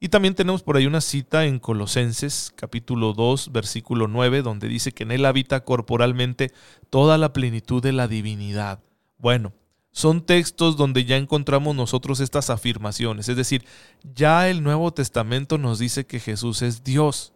Y 0.00 0.08
también 0.08 0.34
tenemos 0.34 0.62
por 0.62 0.78
ahí 0.78 0.86
una 0.86 1.02
cita 1.02 1.44
en 1.44 1.58
Colosenses 1.58 2.54
capítulo 2.56 3.12
2 3.12 3.52
versículo 3.52 4.08
9 4.08 4.40
donde 4.40 4.68
dice 4.68 4.92
que 4.92 5.02
en 5.02 5.12
él 5.12 5.26
habita 5.26 5.64
corporalmente 5.64 6.50
toda 6.88 7.18
la 7.18 7.34
plenitud 7.34 7.82
de 7.82 7.92
la 7.92 8.08
divinidad. 8.08 8.80
Bueno, 9.18 9.52
son 9.90 10.24
textos 10.24 10.78
donde 10.78 11.04
ya 11.04 11.18
encontramos 11.18 11.76
nosotros 11.76 12.20
estas 12.20 12.48
afirmaciones, 12.48 13.28
es 13.28 13.36
decir, 13.36 13.66
ya 14.14 14.48
el 14.48 14.62
Nuevo 14.62 14.94
Testamento 14.94 15.58
nos 15.58 15.78
dice 15.78 16.06
que 16.06 16.20
Jesús 16.20 16.62
es 16.62 16.82
Dios. 16.82 17.34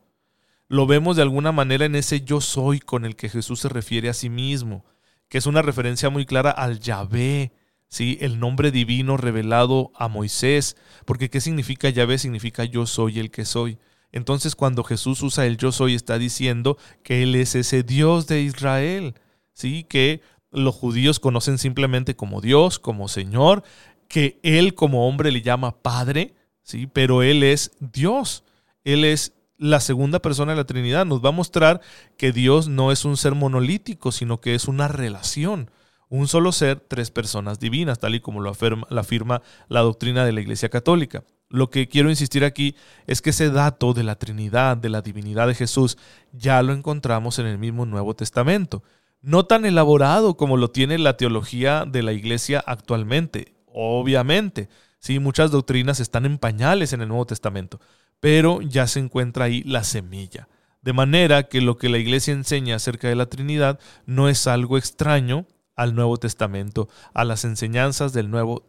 Lo 0.68 0.87
vemos 0.87 1.14
de 1.14 1.22
alguna 1.22 1.52
manera 1.52 1.85
en 1.85 1.94
ese 1.94 2.22
yo 2.22 2.40
soy 2.40 2.81
con 2.81 3.05
el 3.05 3.14
que 3.14 3.29
Jesús 3.29 3.61
se 3.61 3.68
refiere 3.68 4.09
a 4.09 4.14
sí 4.14 4.29
mismo, 4.29 4.85
que 5.29 5.38
es 5.38 5.46
una 5.46 5.62
referencia 5.62 6.11
muy 6.11 6.26
clara 6.26 6.50
al 6.50 6.81
Yahvé, 6.81 7.52
¿sí? 7.88 8.18
el 8.20 8.40
nombre 8.40 8.72
divino 8.72 9.16
revelado 9.16 9.92
a 9.94 10.09
Moisés, 10.09 10.76
porque 11.05 11.31
¿qué 11.31 11.40
significa 11.40 11.88
Yahvé? 11.88 12.18
Significa 12.18 12.64
yo 12.64 12.87
soy 12.87 13.20
el 13.20 13.31
que 13.31 13.44
soy. 13.44 13.79
Entonces 14.11 14.57
cuando 14.57 14.83
Jesús 14.83 15.22
usa 15.22 15.46
el 15.46 15.57
yo 15.57 15.70
soy 15.70 15.94
está 15.94 16.18
diciendo 16.18 16.79
que 17.05 17.22
Él 17.22 17.37
es 17.37 17.55
ese 17.55 17.85
Dios 17.85 18.26
de 18.26 18.42
Israel, 18.42 19.14
¿sí? 19.52 19.85
que 19.85 20.20
los 20.50 20.74
judíos 20.74 21.20
conocen 21.20 21.59
simplemente 21.59 22.16
como 22.16 22.40
Dios, 22.40 22.81
como 22.81 23.07
Señor, 23.07 23.62
que 24.09 24.40
Él 24.42 24.74
como 24.74 25.07
hombre 25.07 25.31
le 25.31 25.42
llama 25.42 25.81
Padre, 25.81 26.35
¿sí? 26.62 26.88
pero 26.88 27.22
Él 27.22 27.44
es 27.44 27.70
Dios, 27.79 28.42
Él 28.83 29.05
es 29.05 29.36
la 29.59 29.81
segunda 29.81 30.21
persona 30.21 30.53
de 30.53 30.57
la 30.57 30.66
Trinidad. 30.66 31.07
Nos 31.07 31.25
va 31.25 31.31
a 31.31 31.33
mostrar 31.33 31.81
que 32.16 32.33
Dios 32.33 32.69
no 32.69 32.92
es 32.92 33.05
un 33.05 33.16
ser 33.16 33.35
monolítico, 33.35 34.12
sino 34.12 34.40
que 34.40 34.55
es 34.55 34.69
una 34.69 34.88
relación 34.88 35.71
un 36.09 36.29
solo 36.29 36.53
ser, 36.53 36.81
tres 36.81 37.11
personas 37.11 37.59
divinas, 37.59 37.99
tal 37.99 38.14
y 38.14 38.21
como 38.21 38.40
lo 38.40 38.51
afirma, 38.51 38.87
la 38.90 39.01
afirma 39.01 39.42
la 39.69 39.81
doctrina 39.81 40.25
de 40.25 40.33
la 40.33 40.40
Iglesia 40.40 40.69
Católica. 40.69 41.25
Lo 41.49 41.71
que 41.71 41.88
quiero 41.88 42.11
insistir 42.11 42.45
aquí 42.45 42.77
es 43.07 43.23
que 43.23 43.31
ese 43.31 43.51
dato 43.51 43.92
de 43.92 44.05
la 44.05 44.16
Trinidad, 44.16 44.77
de 44.77 44.88
la 44.88 45.03
divinidad 45.03 45.47
de 45.47 45.55
Jesús, 45.55 45.97
ya 46.33 46.62
lo 46.62 46.73
encontramos 46.73 47.38
en 47.38 47.47
el 47.47 47.59
mismo 47.59 47.87
Nuevo 47.87 48.14
Testamento. 48.14 48.83
No 49.21 49.47
tan 49.47 49.64
elaborado 49.64 50.37
como 50.37 50.57
lo 50.57 50.71
tiene 50.71 50.99
la 50.99 51.16
teología 51.16 51.85
de 51.87 52.03
la 52.03 52.12
Iglesia 52.12 52.62
actualmente, 52.66 53.55
obviamente. 53.66 54.69
Sí, 54.99 55.19
muchas 55.19 55.51
doctrinas 55.51 56.01
están 56.01 56.27
en 56.27 56.38
pañales 56.38 56.92
en 56.92 57.01
el 57.01 57.09
Nuevo 57.09 57.27
Testamento, 57.27 57.81
pero 58.20 58.61
ya 58.62 58.87
se 58.87 59.00
encuentra 59.00 59.46
ahí 59.46 59.62
la 59.64 59.85
semilla. 59.85 60.48
De 60.83 60.92
manera 60.92 61.44
que 61.44 61.61
lo 61.61 61.79
que 61.79 61.88
la 61.88 61.98
Iglesia 61.98 62.33
enseña 62.33 62.76
acerca 62.76 63.09
de 63.09 63.16
la 63.16 63.26
Trinidad 63.26 63.81
no 64.05 64.29
es 64.29 64.46
algo 64.46 64.79
extraño 64.79 65.46
al 65.74 65.94
Nuevo 65.94 66.16
Testamento, 66.16 66.88
a 67.12 67.24
las 67.24 67.44
enseñanzas 67.44 68.12
del 68.12 68.31
Nuevo 68.31 68.68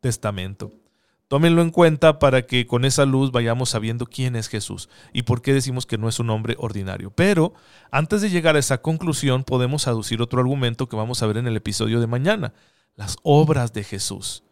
Testamento. 0.00 0.72
Tómenlo 1.28 1.60
en 1.60 1.70
cuenta 1.70 2.18
para 2.18 2.46
que 2.46 2.66
con 2.66 2.86
esa 2.86 3.04
luz 3.04 3.32
vayamos 3.32 3.68
sabiendo 3.68 4.06
quién 4.06 4.34
es 4.34 4.48
Jesús 4.48 4.88
y 5.12 5.22
por 5.22 5.42
qué 5.42 5.52
decimos 5.52 5.84
que 5.84 5.98
no 5.98 6.08
es 6.08 6.18
un 6.20 6.30
hombre 6.30 6.56
ordinario. 6.58 7.10
Pero 7.10 7.52
antes 7.90 8.22
de 8.22 8.30
llegar 8.30 8.56
a 8.56 8.60
esa 8.60 8.80
conclusión 8.80 9.44
podemos 9.44 9.86
aducir 9.88 10.22
otro 10.22 10.40
argumento 10.40 10.88
que 10.88 10.96
vamos 10.96 11.22
a 11.22 11.26
ver 11.26 11.36
en 11.36 11.46
el 11.46 11.56
episodio 11.56 12.00
de 12.00 12.06
mañana, 12.06 12.54
las 12.96 13.16
obras 13.22 13.74
de 13.74 13.84
Jesús. 13.84 14.42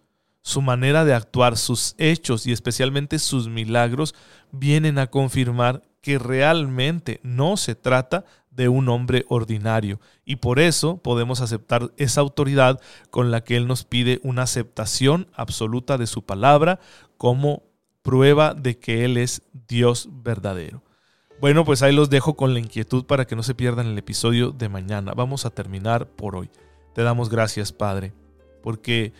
Su 0.46 0.62
manera 0.62 1.04
de 1.04 1.12
actuar, 1.12 1.56
sus 1.56 1.96
hechos 1.98 2.46
y 2.46 2.52
especialmente 2.52 3.18
sus 3.18 3.48
milagros 3.48 4.14
vienen 4.52 4.96
a 4.96 5.08
confirmar 5.08 5.82
que 6.00 6.20
realmente 6.20 7.18
no 7.24 7.56
se 7.56 7.74
trata 7.74 8.24
de 8.52 8.68
un 8.68 8.88
hombre 8.88 9.24
ordinario. 9.28 9.98
Y 10.24 10.36
por 10.36 10.60
eso 10.60 10.98
podemos 10.98 11.40
aceptar 11.40 11.90
esa 11.96 12.20
autoridad 12.20 12.80
con 13.10 13.32
la 13.32 13.42
que 13.42 13.56
Él 13.56 13.66
nos 13.66 13.82
pide 13.82 14.20
una 14.22 14.42
aceptación 14.42 15.26
absoluta 15.34 15.98
de 15.98 16.06
su 16.06 16.24
palabra 16.24 16.78
como 17.16 17.64
prueba 18.02 18.54
de 18.54 18.78
que 18.78 19.04
Él 19.04 19.16
es 19.16 19.42
Dios 19.66 20.08
verdadero. 20.12 20.84
Bueno, 21.40 21.64
pues 21.64 21.82
ahí 21.82 21.92
los 21.92 22.08
dejo 22.08 22.36
con 22.36 22.54
la 22.54 22.60
inquietud 22.60 23.04
para 23.04 23.26
que 23.26 23.34
no 23.34 23.42
se 23.42 23.56
pierdan 23.56 23.88
el 23.88 23.98
episodio 23.98 24.52
de 24.52 24.68
mañana. 24.68 25.12
Vamos 25.12 25.44
a 25.44 25.50
terminar 25.50 26.06
por 26.06 26.36
hoy. 26.36 26.50
Te 26.94 27.02
damos 27.02 27.30
gracias, 27.30 27.72
Padre, 27.72 28.12
porque 28.62 29.12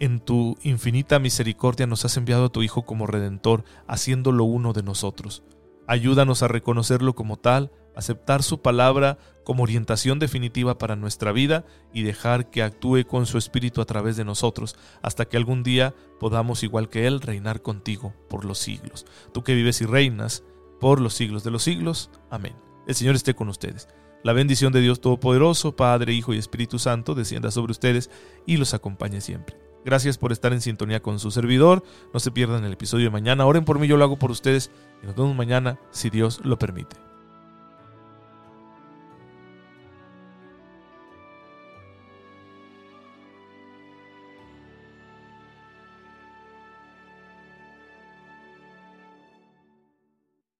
en 0.00 0.20
tu 0.20 0.56
infinita 0.62 1.18
misericordia 1.18 1.86
nos 1.86 2.04
has 2.04 2.16
enviado 2.16 2.46
a 2.46 2.48
tu 2.52 2.62
Hijo 2.62 2.82
como 2.82 3.06
Redentor, 3.06 3.64
haciéndolo 3.86 4.44
uno 4.44 4.72
de 4.72 4.82
nosotros. 4.82 5.42
Ayúdanos 5.86 6.42
a 6.42 6.48
reconocerlo 6.48 7.14
como 7.14 7.36
tal, 7.36 7.72
aceptar 7.96 8.42
su 8.42 8.60
palabra 8.60 9.18
como 9.42 9.62
orientación 9.62 10.18
definitiva 10.18 10.78
para 10.78 10.96
nuestra 10.96 11.32
vida 11.32 11.64
y 11.92 12.02
dejar 12.02 12.50
que 12.50 12.62
actúe 12.62 13.06
con 13.06 13.26
su 13.26 13.38
espíritu 13.38 13.80
a 13.80 13.86
través 13.86 14.16
de 14.16 14.24
nosotros, 14.24 14.76
hasta 15.02 15.24
que 15.24 15.36
algún 15.36 15.62
día 15.62 15.94
podamos, 16.20 16.62
igual 16.62 16.90
que 16.90 17.06
Él, 17.06 17.20
reinar 17.20 17.62
contigo 17.62 18.14
por 18.28 18.44
los 18.44 18.58
siglos. 18.58 19.06
Tú 19.32 19.42
que 19.42 19.54
vives 19.54 19.80
y 19.80 19.86
reinas 19.86 20.44
por 20.78 21.00
los 21.00 21.14
siglos 21.14 21.42
de 21.42 21.50
los 21.50 21.62
siglos. 21.62 22.10
Amén. 22.30 22.54
El 22.86 22.94
Señor 22.94 23.14
esté 23.14 23.34
con 23.34 23.48
ustedes. 23.48 23.88
La 24.22 24.32
bendición 24.32 24.72
de 24.72 24.80
Dios 24.80 25.00
Todopoderoso, 25.00 25.74
Padre, 25.74 26.12
Hijo 26.12 26.34
y 26.34 26.38
Espíritu 26.38 26.78
Santo, 26.78 27.14
descienda 27.14 27.50
sobre 27.50 27.72
ustedes 27.72 28.10
y 28.46 28.58
los 28.58 28.74
acompañe 28.74 29.20
siempre. 29.20 29.67
Gracias 29.84 30.18
por 30.18 30.32
estar 30.32 30.52
en 30.52 30.60
sintonía 30.60 31.00
con 31.00 31.18
su 31.18 31.30
servidor. 31.30 31.82
No 32.12 32.20
se 32.20 32.30
pierdan 32.30 32.64
el 32.64 32.72
episodio 32.72 33.06
de 33.06 33.10
mañana. 33.10 33.46
Oren 33.46 33.64
por 33.64 33.78
mí, 33.78 33.86
yo 33.86 33.96
lo 33.96 34.04
hago 34.04 34.18
por 34.18 34.30
ustedes. 34.30 34.70
Y 35.02 35.06
nos 35.06 35.16
vemos 35.16 35.34
mañana, 35.34 35.78
si 35.90 36.10
Dios 36.10 36.40
lo 36.44 36.58
permite. 36.58 37.07